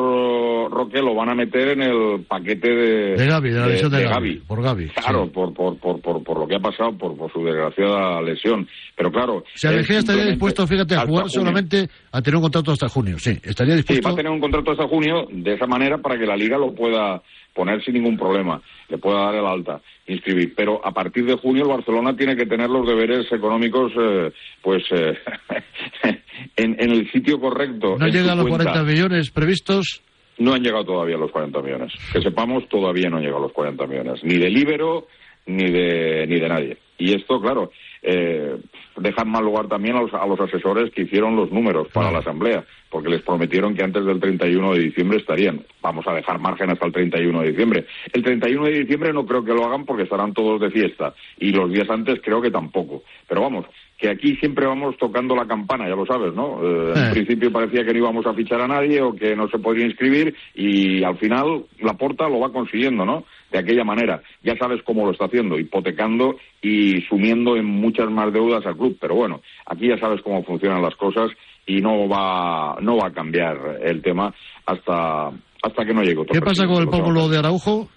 [0.72, 4.02] Roque lo van a meter en el paquete de, De Gaby, de la lesión de,
[4.02, 4.34] Gaby, Gavi.
[4.46, 4.88] Por Gaby.
[4.88, 8.66] Claro, por, por, por, por, por lo que ha pasado, por, por su desgraciada lesión.
[8.96, 9.44] Pero claro.
[9.54, 11.40] Si es Alejea estaría dispuesto, fíjate, a jugar junio.
[11.40, 13.18] solamente a tener un contrato hasta junio.
[13.18, 14.08] Sí, estaría Sí, dispuesto.
[14.08, 16.74] va a tener un contrato hasta junio de esa manera para que la liga lo
[16.74, 17.22] pueda
[17.54, 20.52] poner sin ningún problema, le pueda dar el alta, inscribir.
[20.54, 24.30] Pero a partir de junio el Barcelona tiene que tener los deberes económicos, eh,
[24.60, 25.16] pues, eh,
[26.56, 27.96] en, en el sitio correcto.
[27.98, 28.72] No llega a los cuenta.
[28.72, 30.02] 40 millones previstos.
[30.38, 31.92] No han llegado todavía los 40 millones.
[32.12, 34.22] Que sepamos, todavía no han llegado los 40 millones.
[34.22, 35.06] Ni de Libero,
[35.46, 36.76] ni de, ni de nadie.
[36.98, 37.70] Y esto, claro,
[38.02, 38.56] eh,
[38.96, 42.10] deja en mal lugar también a los, a los asesores que hicieron los números para
[42.10, 45.64] la Asamblea, porque les prometieron que antes del 31 de diciembre estarían.
[45.82, 47.86] Vamos a dejar margen hasta el 31 de diciembre.
[48.12, 51.14] El 31 de diciembre no creo que lo hagan porque estarán todos de fiesta.
[51.38, 53.02] Y los días antes creo que tampoco.
[53.28, 53.66] Pero vamos,
[53.98, 56.60] que aquí siempre vamos tocando la campana, ya lo sabes, ¿no?
[56.62, 57.10] Eh, En Eh.
[57.12, 60.34] principio parecía que no íbamos a fichar a nadie o que no se podría inscribir
[60.54, 63.24] y al final la porta lo va consiguiendo, ¿no?
[63.50, 64.20] De aquella manera.
[64.42, 68.98] Ya sabes cómo lo está haciendo, hipotecando y sumiendo en muchas más deudas al club.
[69.00, 71.30] Pero bueno, aquí ya sabes cómo funcionan las cosas
[71.66, 74.32] y no va, no va a cambiar el tema
[74.66, 75.28] hasta,
[75.62, 77.88] hasta que no llegue otro ¿Qué pasa con el presidente, lo pómulo de Araujo?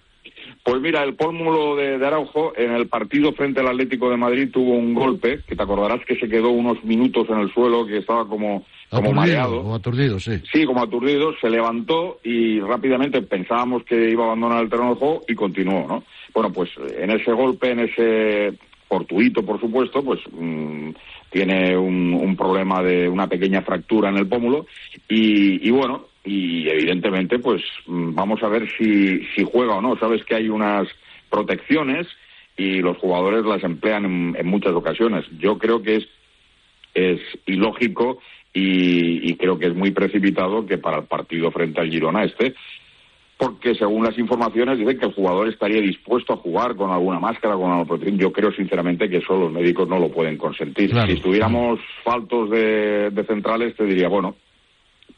[0.64, 4.50] Pues mira, el pómulo de, de Araujo en el partido frente al Atlético de Madrid
[4.52, 7.98] tuvo un golpe, que te acordarás que se quedó unos minutos en el suelo, que
[7.98, 9.62] estaba como, como Aturdido, mareado.
[9.62, 10.34] o aturdido, sí.
[10.52, 15.00] Sí, como aturdido, se levantó y rápidamente pensábamos que iba a abandonar el terreno de
[15.00, 16.04] juego y continuó, ¿no?
[16.34, 18.54] Bueno, pues en ese golpe, en ese
[18.88, 20.90] fortuito, por supuesto, pues mm,
[21.32, 24.66] tiene un, un problema de una pequeña fractura en el pómulo
[25.08, 29.98] y, y bueno, y evidentemente, pues mm, vamos a ver si, si juega o no.
[29.98, 30.88] Sabes que hay unas
[31.30, 32.08] protecciones
[32.58, 35.26] y los jugadores las emplean en, en muchas ocasiones.
[35.40, 36.08] Yo creo que es
[36.94, 38.20] es ilógico
[38.54, 42.56] y, y creo que es muy precipitado que para el partido frente al Girona esté.
[43.38, 47.54] porque según las informaciones dicen que el jugador estaría dispuesto a jugar con alguna máscara,
[47.56, 48.18] con alguna protección.
[48.18, 50.92] Yo creo sinceramente que eso los médicos no lo pueden consentir.
[51.06, 54.36] Si estuviéramos faltos de, de centrales, te diría, bueno,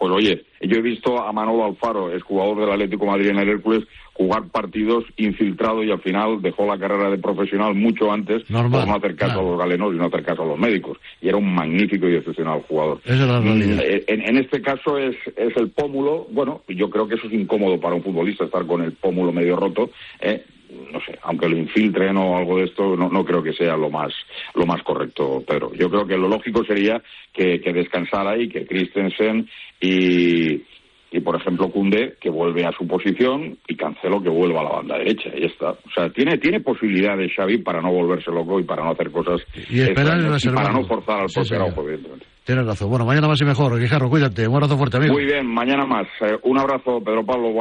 [0.02, 3.38] pues oye, yo he visto a Manolo Alfaro, es jugador del Atlético de Madrid en
[3.38, 3.84] el Hércules,
[4.14, 8.96] jugar partidos infiltrado y al final dejó la carrera de profesional mucho antes por no
[8.96, 10.98] hacer caso a los galenos y no hacer caso a los médicos.
[11.22, 13.00] Y era un magnífico y excepcional jugador.
[13.06, 17.34] Mm, en, en, este caso es, es el pómulo, bueno, yo creo que eso es
[17.34, 19.92] incómodo para un futbolista estar con el pómulo medio roto.
[20.20, 20.44] ¿eh?
[20.92, 23.90] No sé, aunque lo infiltren o algo de esto, no, no creo que sea lo
[23.90, 24.14] más,
[24.56, 25.72] lo más correcto, Pedro.
[25.74, 27.02] Yo creo que lo lógico sería
[27.34, 29.48] que, que descansara y que Christensen
[29.80, 30.62] y,
[31.12, 34.70] y por ejemplo Cunde que vuelve a su posición y Cancelo que vuelva a la
[34.72, 38.64] banda derecha y está o sea tiene tiene posibilidades Xavi para no volverse loco y
[38.64, 40.20] para no hacer cosas y, esperar
[40.54, 42.90] para no forzar al sí, evidentemente Tienes razón.
[42.90, 43.80] Bueno, mañana más y mejor.
[43.80, 44.48] Guijarro, cuídate.
[44.48, 45.14] Un abrazo fuerte, amigo.
[45.14, 46.08] Muy bien, mañana más.
[46.22, 47.52] Eh, un abrazo, Pedro Pablo.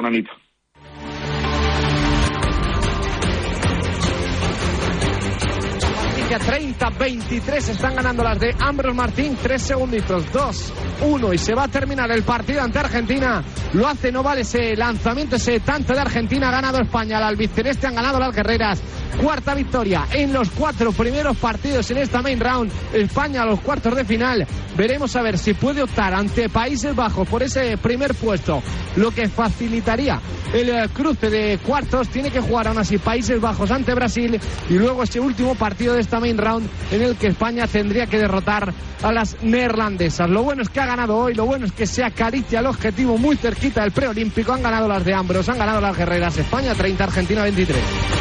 [6.31, 6.61] Bonanito.
[6.91, 9.37] 30-23 están ganando las de Ambros Martín.
[9.43, 10.73] Tres segunditos, dos,
[11.03, 13.43] uno y se va a terminar el partido ante Argentina.
[13.73, 16.49] Lo hace, no vale ese lanzamiento, ese tanto de Argentina.
[16.49, 18.81] Ha ganado España, al albiceleste han ganado las guerreras.
[19.19, 22.71] Cuarta victoria en los cuatro primeros partidos en esta main round.
[22.93, 24.47] España a los cuartos de final.
[24.77, 28.63] Veremos a ver si puede optar ante Países Bajos por ese primer puesto,
[28.97, 30.21] lo que facilitaría
[30.53, 32.09] el eh, cruce de cuartos.
[32.09, 36.01] Tiene que jugar aún así Países Bajos ante Brasil y luego ese último partido de
[36.01, 40.29] esta main round en el que España tendría que derrotar a las neerlandesas.
[40.29, 43.19] Lo bueno es que ha ganado hoy, lo bueno es que se acaricia el objetivo
[43.19, 44.53] muy cerquita del preolímpico.
[44.53, 46.37] Han ganado las de Ambros, han ganado las guerreras.
[46.39, 48.20] España 30, Argentina 23.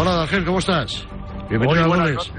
[0.00, 1.08] Hola, Ángel, ¿cómo estás?
[1.48, 2.32] Bienvenido a Goles.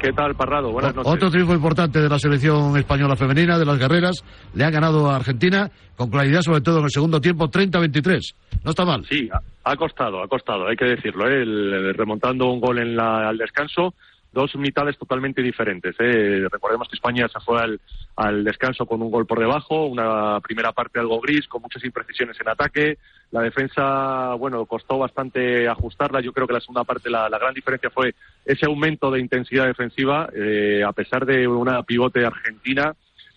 [0.00, 0.72] ¿Qué tal, Parrado?
[0.72, 1.12] Buenas noches.
[1.12, 4.24] Otro triunfo importante de la selección española femenina, de las guerreras.
[4.52, 8.34] Le ha ganado a Argentina con claridad, sobre todo en el segundo tiempo, 30-23.
[8.64, 9.06] No está mal.
[9.08, 9.28] Sí,
[9.62, 11.28] ha costado, ha costado, hay que decirlo.
[11.28, 11.92] ¿eh?
[11.92, 13.94] remontando un gol en la, al descanso
[14.34, 15.94] dos mitades totalmente diferentes.
[15.98, 16.46] ¿eh?
[16.50, 17.80] Recordemos que España se fue al,
[18.16, 22.38] al, descanso con un gol por debajo, una primera parte algo gris, con muchas imprecisiones
[22.38, 22.98] en ataque.
[23.30, 26.20] La defensa, bueno, costó bastante ajustarla.
[26.20, 28.14] Yo creo que la segunda parte la, la gran diferencia fue
[28.44, 32.94] ese aumento de intensidad defensiva, eh, a pesar de una pivote argentina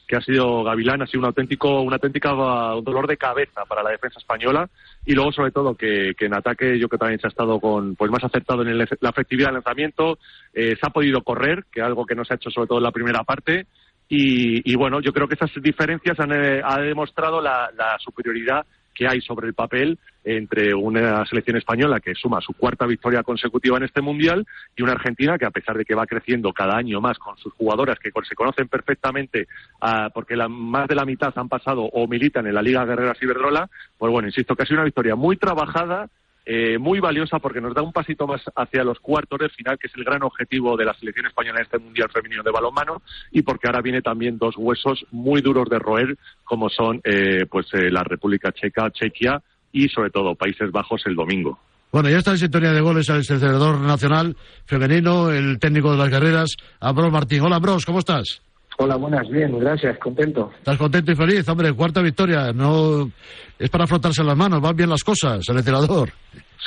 [0.07, 3.91] que ha sido Gavilán, ha sido un auténtico, una auténtica dolor de cabeza para la
[3.91, 4.69] defensa española.
[5.05, 7.95] Y luego sobre todo que, en ataque yo creo que también se ha estado con
[7.95, 10.17] pues más aceptado en la efectividad del lanzamiento,
[10.53, 12.85] eh, se ha podido correr, que algo que no se ha hecho sobre todo en
[12.85, 13.67] la primera parte.
[14.07, 19.07] Y, y bueno, yo creo que esas diferencias han, eh, demostrado la, la superioridad que
[19.07, 23.83] hay sobre el papel entre una selección española que suma su cuarta victoria consecutiva en
[23.83, 27.17] este mundial y una Argentina que a pesar de que va creciendo cada año más
[27.17, 29.47] con sus jugadoras que se conocen perfectamente
[29.81, 33.21] uh, porque la, más de la mitad han pasado o militan en la Liga Guerreras
[33.21, 36.09] Iberdrola, pues bueno, insisto que ha sido una victoria muy trabajada
[36.49, 39.87] eh, muy valiosa porque nos da un pasito más hacia los cuartos de final, que
[39.87, 43.01] es el gran objetivo de la selección española en este Mundial Femenino de Balonmano,
[43.31, 47.67] y porque ahora viene también dos huesos muy duros de roer, como son eh, pues
[47.73, 49.41] eh, la República Checa, Chequia
[49.71, 51.59] y sobre todo Países Bajos el domingo.
[51.91, 56.09] Bueno, ya está en sintonía de goles el celebrador nacional femenino, el técnico de las
[56.09, 57.41] carreras, Ambros Martín.
[57.41, 58.41] Hola, Ambros, ¿cómo estás?
[58.79, 60.51] Hola, buenas, bien, gracias, contento.
[60.59, 61.47] ¿Estás contento y feliz?
[61.49, 63.09] Hombre, cuarta victoria, no
[63.57, 66.09] es para frotarse las manos, van bien las cosas, el entrenador.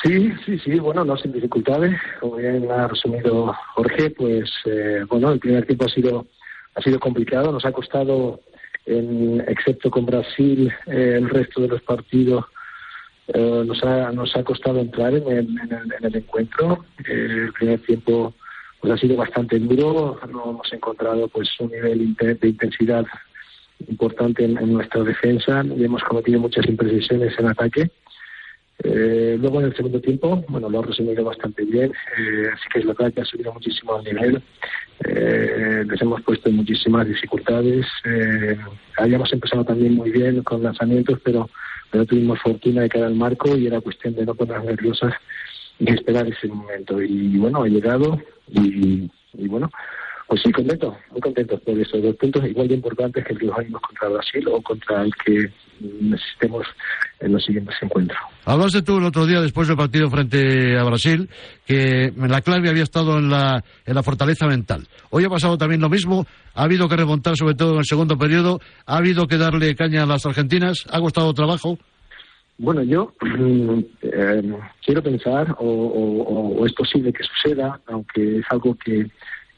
[0.03, 5.31] Sí, sí, sí, bueno, no sin dificultades, como bien ha resumido Jorge, pues eh, bueno,
[5.31, 6.27] el primer tiempo ha sido
[6.75, 8.41] ha sido complicado, nos ha costado,
[8.87, 12.45] en, excepto con Brasil, eh, el resto de los partidos
[13.33, 16.85] eh, nos, ha, nos ha costado entrar en el, en el, en el encuentro.
[17.07, 18.35] Eh, el primer tiempo
[18.81, 20.19] pues ha sido bastante duro.
[20.31, 23.05] No hemos encontrado pues un nivel de intensidad
[23.89, 27.91] importante en, nuestra defensa y hemos cometido muchas imprecisiones en ataque.
[28.83, 31.93] Eh, luego en el segundo tiempo, bueno, lo ha resumido bastante bien.
[32.19, 34.43] Eh, sí que es verdad que ha subido muchísimo al nivel.
[35.07, 37.87] Eh, les hemos puesto muchísimas dificultades.
[38.05, 38.57] Eh,
[38.97, 41.49] habíamos empezado también muy bien con lanzamientos, pero,
[41.91, 45.15] pero tuvimos fortuna de quedar al marco y era cuestión de no ponernos nerviosas
[45.79, 47.01] y esperar ese momento.
[47.03, 49.71] Y bueno, ha llegado, y, y bueno,
[50.31, 53.51] pues sí, contento, muy contento por esos dos puntos igual de importantes que el que
[53.53, 55.51] ánimos contra Brasil o contra el que
[55.81, 56.67] necesitemos
[57.21, 58.19] en los siguientes encuentros.
[58.45, 61.29] Hablaste tú el otro día, después del partido frente a Brasil,
[61.67, 64.87] que la clave había estado en la, en la fortaleza mental.
[65.11, 68.17] Hoy ha pasado también lo mismo, ha habido que remontar sobre todo en el segundo
[68.17, 71.79] periodo, ha habido que darle caña a las argentinas, ha costado trabajo.
[72.61, 73.13] Bueno, yo
[74.03, 74.43] eh,
[74.85, 79.07] quiero pensar, o, es posible que suceda, aunque es algo que,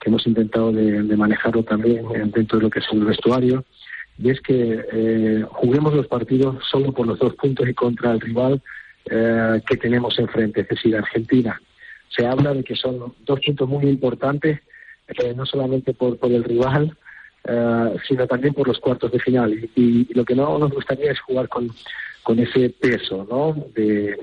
[0.05, 2.05] hemos intentado de, manejarlo también
[2.35, 3.65] dentro de lo que es el vestuario,
[4.23, 8.21] y es que eh, juguemos los partidos solo por los dos puntos y contra el
[8.21, 8.63] rival
[9.11, 11.61] eh, que tenemos enfrente, es decir, Argentina.
[12.09, 14.61] Se habla de que son dos puntos muy importantes,
[15.09, 16.97] eh, no solamente por, el rival,
[17.45, 19.53] eh, sino también por los cuartos de final.
[19.53, 21.71] Y, y lo que no nos gustaría es jugar con,
[22.23, 23.67] con ese peso, ¿no?
[23.75, 24.17] De,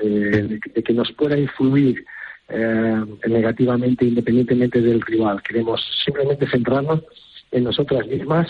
[0.00, 2.04] de, de que nos pueda influir
[2.48, 5.42] eh, negativamente independientemente del rival.
[5.42, 7.02] Queremos simplemente centrarnos
[7.50, 8.48] en nosotras mismas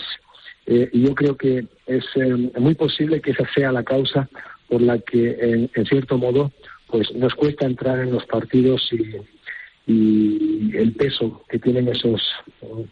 [0.65, 4.29] eh, y yo creo que es eh, muy posible que esa sea la causa
[4.67, 6.51] por la que, en, cierto modo,
[6.87, 12.21] pues nos cuesta entrar en los partidos y, y el peso que tienen esos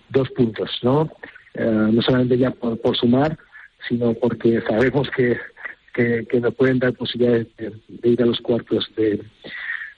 [0.09, 1.09] dos puntos, ¿no?
[1.55, 3.37] Eh, no solamente ya por, por sumar,
[3.87, 5.37] sino porque sabemos que,
[5.93, 9.21] que, que nos pueden dar posibilidades de, de ir a los cuartos de,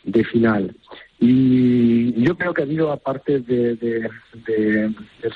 [0.03, 0.75] de final.
[1.19, 4.09] Y yo creo que ha habido, aparte de,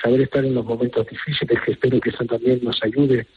[0.01, 3.27] saber estar en los momentos difíciles, que espero que eso también nos ayude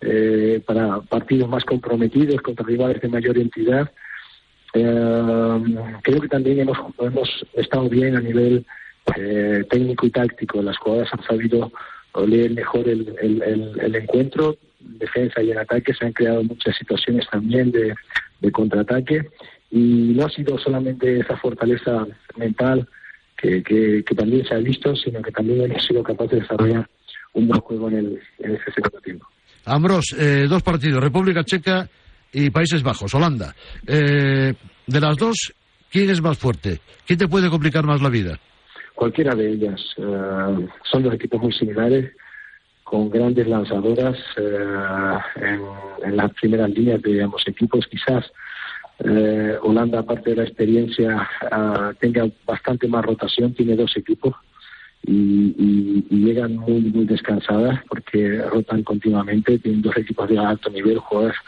[0.00, 3.90] eh, para partidos más comprometidos contra rivales de mayor entidad,
[4.74, 5.60] eh,
[6.02, 8.66] creo que también hemos, hemos estado bien a nivel
[9.16, 10.60] eh, técnico y táctico.
[10.60, 11.72] Las jugadoras han sabido
[12.26, 15.94] leer mejor el, el, el, el encuentro, en defensa y en ataque.
[15.94, 19.30] Se han creado muchas situaciones también de contraataque
[19.70, 22.06] y no ha sido solamente esa fortaleza
[22.36, 22.88] mental
[23.36, 26.88] que, que, que, también se ha visto, sino que también hemos sido capaces de desarrollar
[27.34, 29.26] un buen juego en, el, en ese segundo tiempo.
[29.64, 31.88] Ambros, eh, dos partidos, República Checa
[32.32, 33.54] y Países Bajos, Holanda.
[33.86, 34.54] Eh,
[34.86, 35.52] de las dos,
[35.90, 36.80] ¿quién es más fuerte?
[37.06, 38.38] ¿Quién te puede complicar más la vida?
[38.94, 39.80] Cualquiera de ellas.
[39.98, 42.10] Uh, son dos equipos muy similares,
[42.82, 45.60] con grandes lanzadoras en,
[46.04, 47.86] en, las primeras líneas de ambos equipos.
[47.86, 48.24] Quizás
[49.04, 51.28] uh, Holanda, aparte de la experiencia,
[52.00, 54.34] tenga bastante más rotación, tiene dos equipos.
[55.06, 60.70] Y, y, y, llegan muy muy descansadas porque rotan continuamente, tienen dos equipos de alto
[60.70, 61.38] nivel, jugadores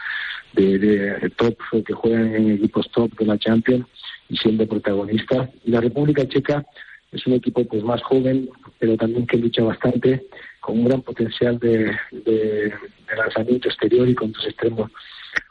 [0.53, 3.85] de, de, top que juegan en equipos top de la Champions
[4.29, 5.49] y siendo protagonistas.
[5.65, 6.65] Y la República Checa
[7.11, 8.49] es un equipo pues más joven,
[8.79, 10.25] pero también que lucha bastante,
[10.61, 12.73] con un gran potencial de, de,
[13.17, 14.89] lanzamiento exterior y con dos extremos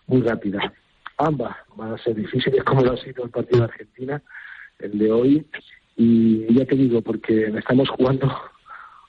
[0.07, 0.65] muy rápidas.
[1.21, 4.23] Ambas van a ser difíciles como lo ha sido el partido de Argentina,
[4.79, 5.47] el de hoy,
[5.97, 8.35] y ya te digo, porque estamos jugando,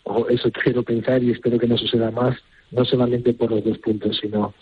[0.04, 2.38] o eso quiero pensar y espero que no suceda más,
[2.72, 4.54] no solamente por los dos puntos, sino,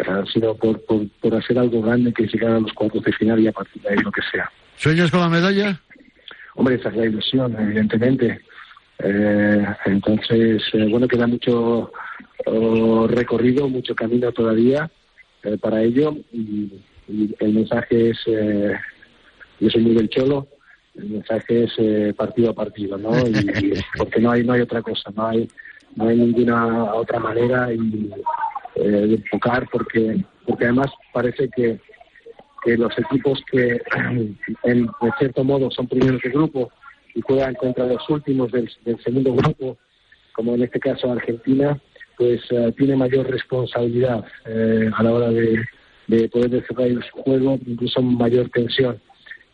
[0.00, 3.40] uh, sino por, por, por, hacer algo grande que llegar a los cuartos de final
[3.40, 4.50] y a partir de ahí lo que sea.
[4.76, 5.80] ¿Sueñas con la medalla?
[6.54, 8.40] Hombre, esa es la ilusión, evidentemente.
[8.98, 11.92] Eh, entonces, eh, bueno, queda mucho
[12.46, 14.90] oh, recorrido, mucho camino todavía
[15.42, 16.72] eh, para ello y,
[17.08, 18.72] el mensaje es, eh,
[19.60, 20.48] yo soy muy del cholo,
[20.96, 23.10] el mensaje es eh, partido a partido, ¿no?
[23.26, 25.48] Y, porque no hay no hay otra cosa, no hay
[25.96, 28.10] no hay ninguna otra manera y,
[28.76, 31.80] eh, de enfocar porque porque además parece que
[32.64, 33.80] que los equipos que
[34.64, 36.70] en, de cierto modo son primeros de grupo
[37.14, 39.76] y juegan contra los últimos del, del segundo grupo,
[40.32, 41.78] como en este caso Argentina,
[42.16, 45.64] pues uh, tiene mayor responsabilidad eh, a la hora de,
[46.06, 49.00] de poder desarrollar su juego, incluso mayor tensión.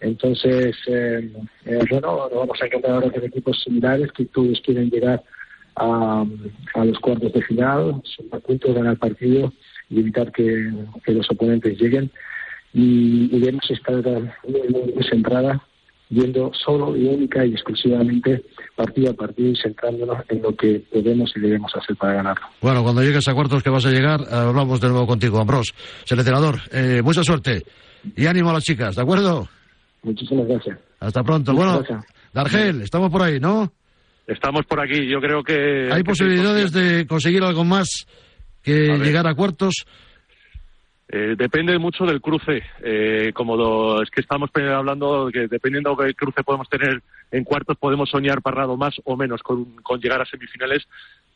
[0.00, 1.30] Entonces, eh,
[1.66, 5.22] eh, bueno, vamos a encontrar ahora con equipos similares que todos quieren llegar
[5.76, 6.24] a,
[6.74, 9.52] a los cuartos de final, son a punto de ganar partido
[9.90, 10.72] y evitar que,
[11.04, 12.10] que los oponentes lleguen.
[12.72, 14.02] Y, y debemos estar
[14.46, 15.60] muy, muy, muy centrada,
[16.10, 18.44] yendo solo y única y exclusivamente
[18.76, 22.46] partido a partido y centrándonos en lo que podemos y debemos hacer para ganarlo.
[22.60, 25.72] Bueno, cuando llegues a cuartos que vas a llegar, hablamos de nuevo contigo, Ambros.
[26.04, 27.62] Seleccionador, eh, mucha suerte
[28.16, 29.48] y ánimo a las chicas, ¿de acuerdo?
[30.02, 30.78] Muchísimas gracias.
[30.98, 31.52] Hasta pronto.
[31.52, 32.14] Muchas bueno, gracias.
[32.32, 33.72] Dargel, estamos por ahí, ¿no?
[34.26, 35.06] Estamos por aquí.
[35.08, 35.88] Yo creo que.
[35.90, 38.06] ¿Hay que posibilidades de conseguir algo más
[38.62, 39.84] que A llegar a cuartos?
[41.12, 42.62] Eh, depende mucho del cruce.
[42.84, 47.02] Eh, como lo- es que estamos hablando de que dependiendo del cruce podemos tener
[47.32, 50.84] en cuartos, podemos soñar parrado más o menos con, con llegar a semifinales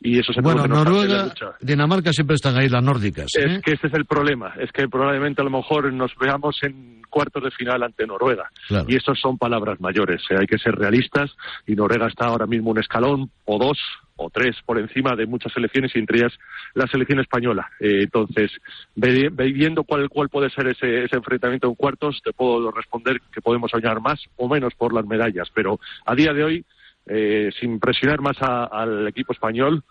[0.01, 1.33] y eso se Bueno, la Noruega.
[1.61, 3.27] Dinamarca siempre están ahí las nórdicas.
[3.37, 3.55] ¿eh?
[3.55, 7.01] Es que ese es el problema, es que probablemente a lo mejor nos veamos en
[7.09, 8.49] cuartos de final ante Noruega.
[8.67, 8.85] Claro.
[8.87, 11.31] Y eso son palabras mayores, eh, hay que ser realistas
[11.67, 13.77] y Noruega está ahora mismo un escalón o dos
[14.17, 16.33] o tres por encima de muchas selecciones y entre ellas
[16.73, 17.69] la selección española.
[17.79, 18.51] Eh, entonces,
[18.95, 23.41] ve- viendo cuál, cuál puede ser ese, ese enfrentamiento en cuartos, te puedo responder que
[23.41, 26.65] podemos soñar más o menos por las medallas, pero a día de hoy,
[27.07, 29.83] eh, sin presionar más a- al equipo español,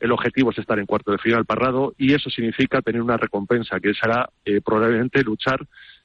[0.00, 3.80] el objetivo es estar en cuarto de final parrado y eso significa tener una recompensa
[3.80, 5.58] que será eh, probablemente luchar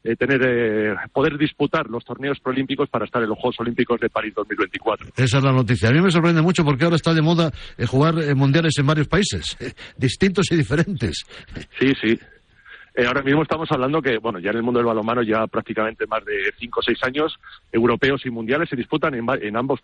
[0.04, 4.10] eh, tener eh, poder disputar los torneos proolímpicos para estar en los Juegos Olímpicos de
[4.10, 5.10] París 2024.
[5.16, 5.90] Esa es la noticia.
[5.90, 8.86] A mí me sorprende mucho porque ahora está de moda eh, jugar eh, mundiales en
[8.86, 9.58] varios países,
[9.98, 11.24] distintos y diferentes.
[11.80, 12.20] Sí, sí.
[12.96, 16.06] Eh, ahora mismo estamos hablando que, bueno, ya en el mundo del balonmano ya prácticamente
[16.06, 17.40] más de cinco o seis años,
[17.72, 19.80] europeos y mundiales se disputan en, en ambos,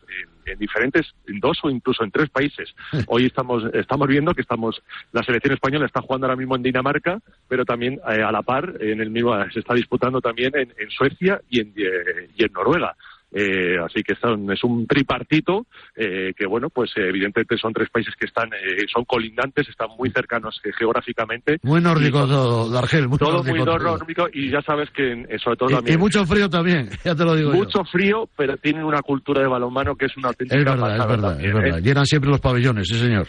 [0.46, 2.76] en, en diferentes, en dos o incluso en tres países.
[3.08, 4.82] Hoy estamos, estamos viendo que estamos,
[5.12, 8.76] la selección española está jugando ahora mismo en Dinamarca, pero también eh, a la par,
[8.80, 12.54] en el mismo, se está disputando también en, en Suecia y en, eh, y en
[12.54, 12.96] Noruega.
[13.32, 17.90] Eh, así que son- es un tripartito eh, que, bueno, pues eh, evidentemente son tres
[17.92, 21.58] países que están, eh, son colindantes, están muy cercanos eh, geográficamente.
[21.64, 23.78] Muy nórdico todo, Dargel, muy Todo nórdico muy todo.
[23.80, 27.14] nórdico y ya sabes que eh, sobre todo Y- Y, también mucho frío también, ya
[27.16, 27.58] te lo digo yo.
[27.58, 31.08] mucho frío, pero tienen una cultura de balonmano que es una auténtica Es verdad, es
[31.08, 31.80] verdad, también, es verdad.
[31.82, 33.28] Llenan siempre los pabellones, sí señor.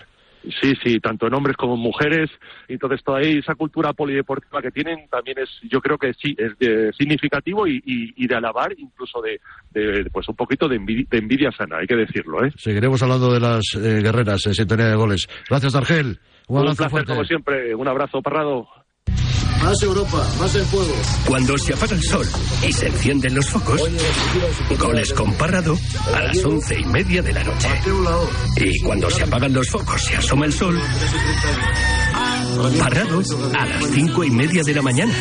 [0.61, 2.31] Sí, sí, tanto en hombres como en mujeres.
[2.67, 6.93] Entonces, toda esa cultura polideportiva que tienen también es, yo creo que sí, es de-
[6.95, 9.41] significativo y, y- y de alabar, incluso de,
[9.73, 12.53] de, pues un poquito de envidia, de envidia sana, hay que decirlo, ¿eh?
[12.57, 15.29] Seguiremos hablando de las eh, guerreras en sintonía de goles.
[15.49, 16.19] Gracias, Dargel.
[16.49, 17.13] Un Un abrazo placer, fuerte.
[17.13, 17.75] como siempre.
[17.75, 18.67] Un abrazo, Parrado.
[19.63, 20.95] Más Europa, más el fuego.
[21.27, 22.27] Cuando se apaga el sol
[22.67, 23.81] y se encienden los focos,
[24.79, 25.79] goles con Parrado
[26.15, 27.69] a las once y media de la noche.
[28.57, 30.81] Y cuando se apagan los focos y asoma el sol,
[32.79, 33.23] Parrado
[33.59, 35.13] a las cinco y media de la mañana.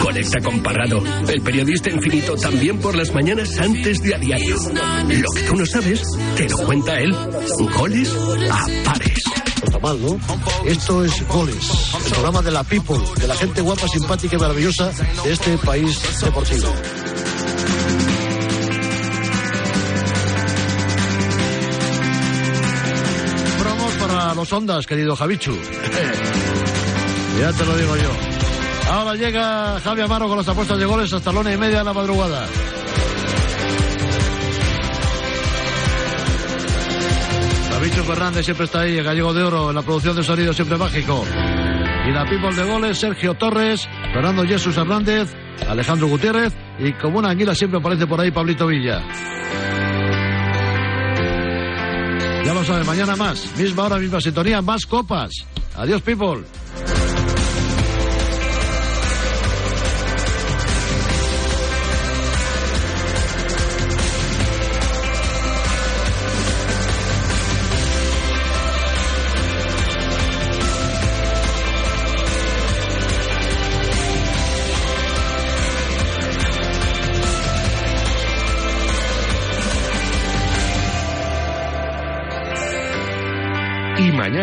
[0.00, 4.56] Conecta con Parrado, el periodista infinito también por las mañanas antes de a diario.
[4.56, 6.02] Lo que tú no sabes,
[6.36, 7.14] te lo cuenta él.
[7.76, 8.16] Goles
[8.50, 9.43] a pares.
[10.64, 14.90] Esto es Goles, el programa de la people, de la gente guapa, simpática y maravillosa
[15.24, 16.68] de este país deportivo.
[23.58, 25.52] Promos para los ondas, querido Javichu.
[27.40, 28.10] ya te lo digo yo.
[28.90, 31.84] Ahora llega Javi Amaro con las apuestas de goles hasta la una y media de
[31.84, 32.46] la madrugada.
[37.84, 40.78] Javichu Fernández siempre está ahí, el gallego de oro, en la producción de sonido siempre
[40.78, 41.22] mágico.
[42.08, 45.34] Y la people de goles, Sergio Torres, Fernando Jesús Hernández,
[45.68, 49.02] Alejandro Gutiérrez y como una anguila siempre aparece por ahí Pablito Villa.
[52.46, 55.44] Ya lo sabe, mañana más, misma hora, misma sintonía, más copas.
[55.76, 56.42] Adiós, people.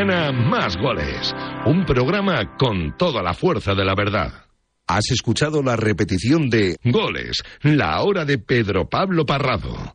[0.05, 1.35] Mañana más goles.
[1.65, 4.45] Un programa con toda la fuerza de la verdad.
[4.87, 9.93] Has escuchado la repetición de Goles, la hora de Pedro Pablo Parrado.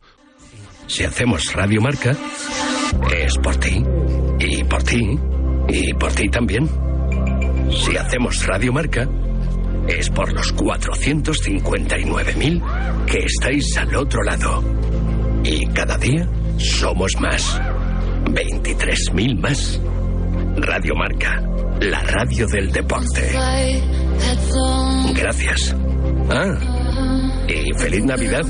[0.87, 2.17] Si hacemos Radio Marca,
[3.13, 3.83] es por ti,
[4.39, 5.19] y por ti,
[5.69, 6.69] y por ti también.
[7.71, 9.09] Si hacemos Radio Marca,
[9.89, 14.63] es por los 459.000 que estáis al otro lado.
[15.43, 16.29] Y cada día
[16.59, 17.61] somos más.
[18.27, 19.81] 23.000 más.
[20.57, 21.41] Radio Marca,
[21.81, 23.33] la radio del deporte.
[25.15, 25.75] Gracias.
[26.31, 26.59] Ah,
[27.49, 28.45] y feliz Navidad.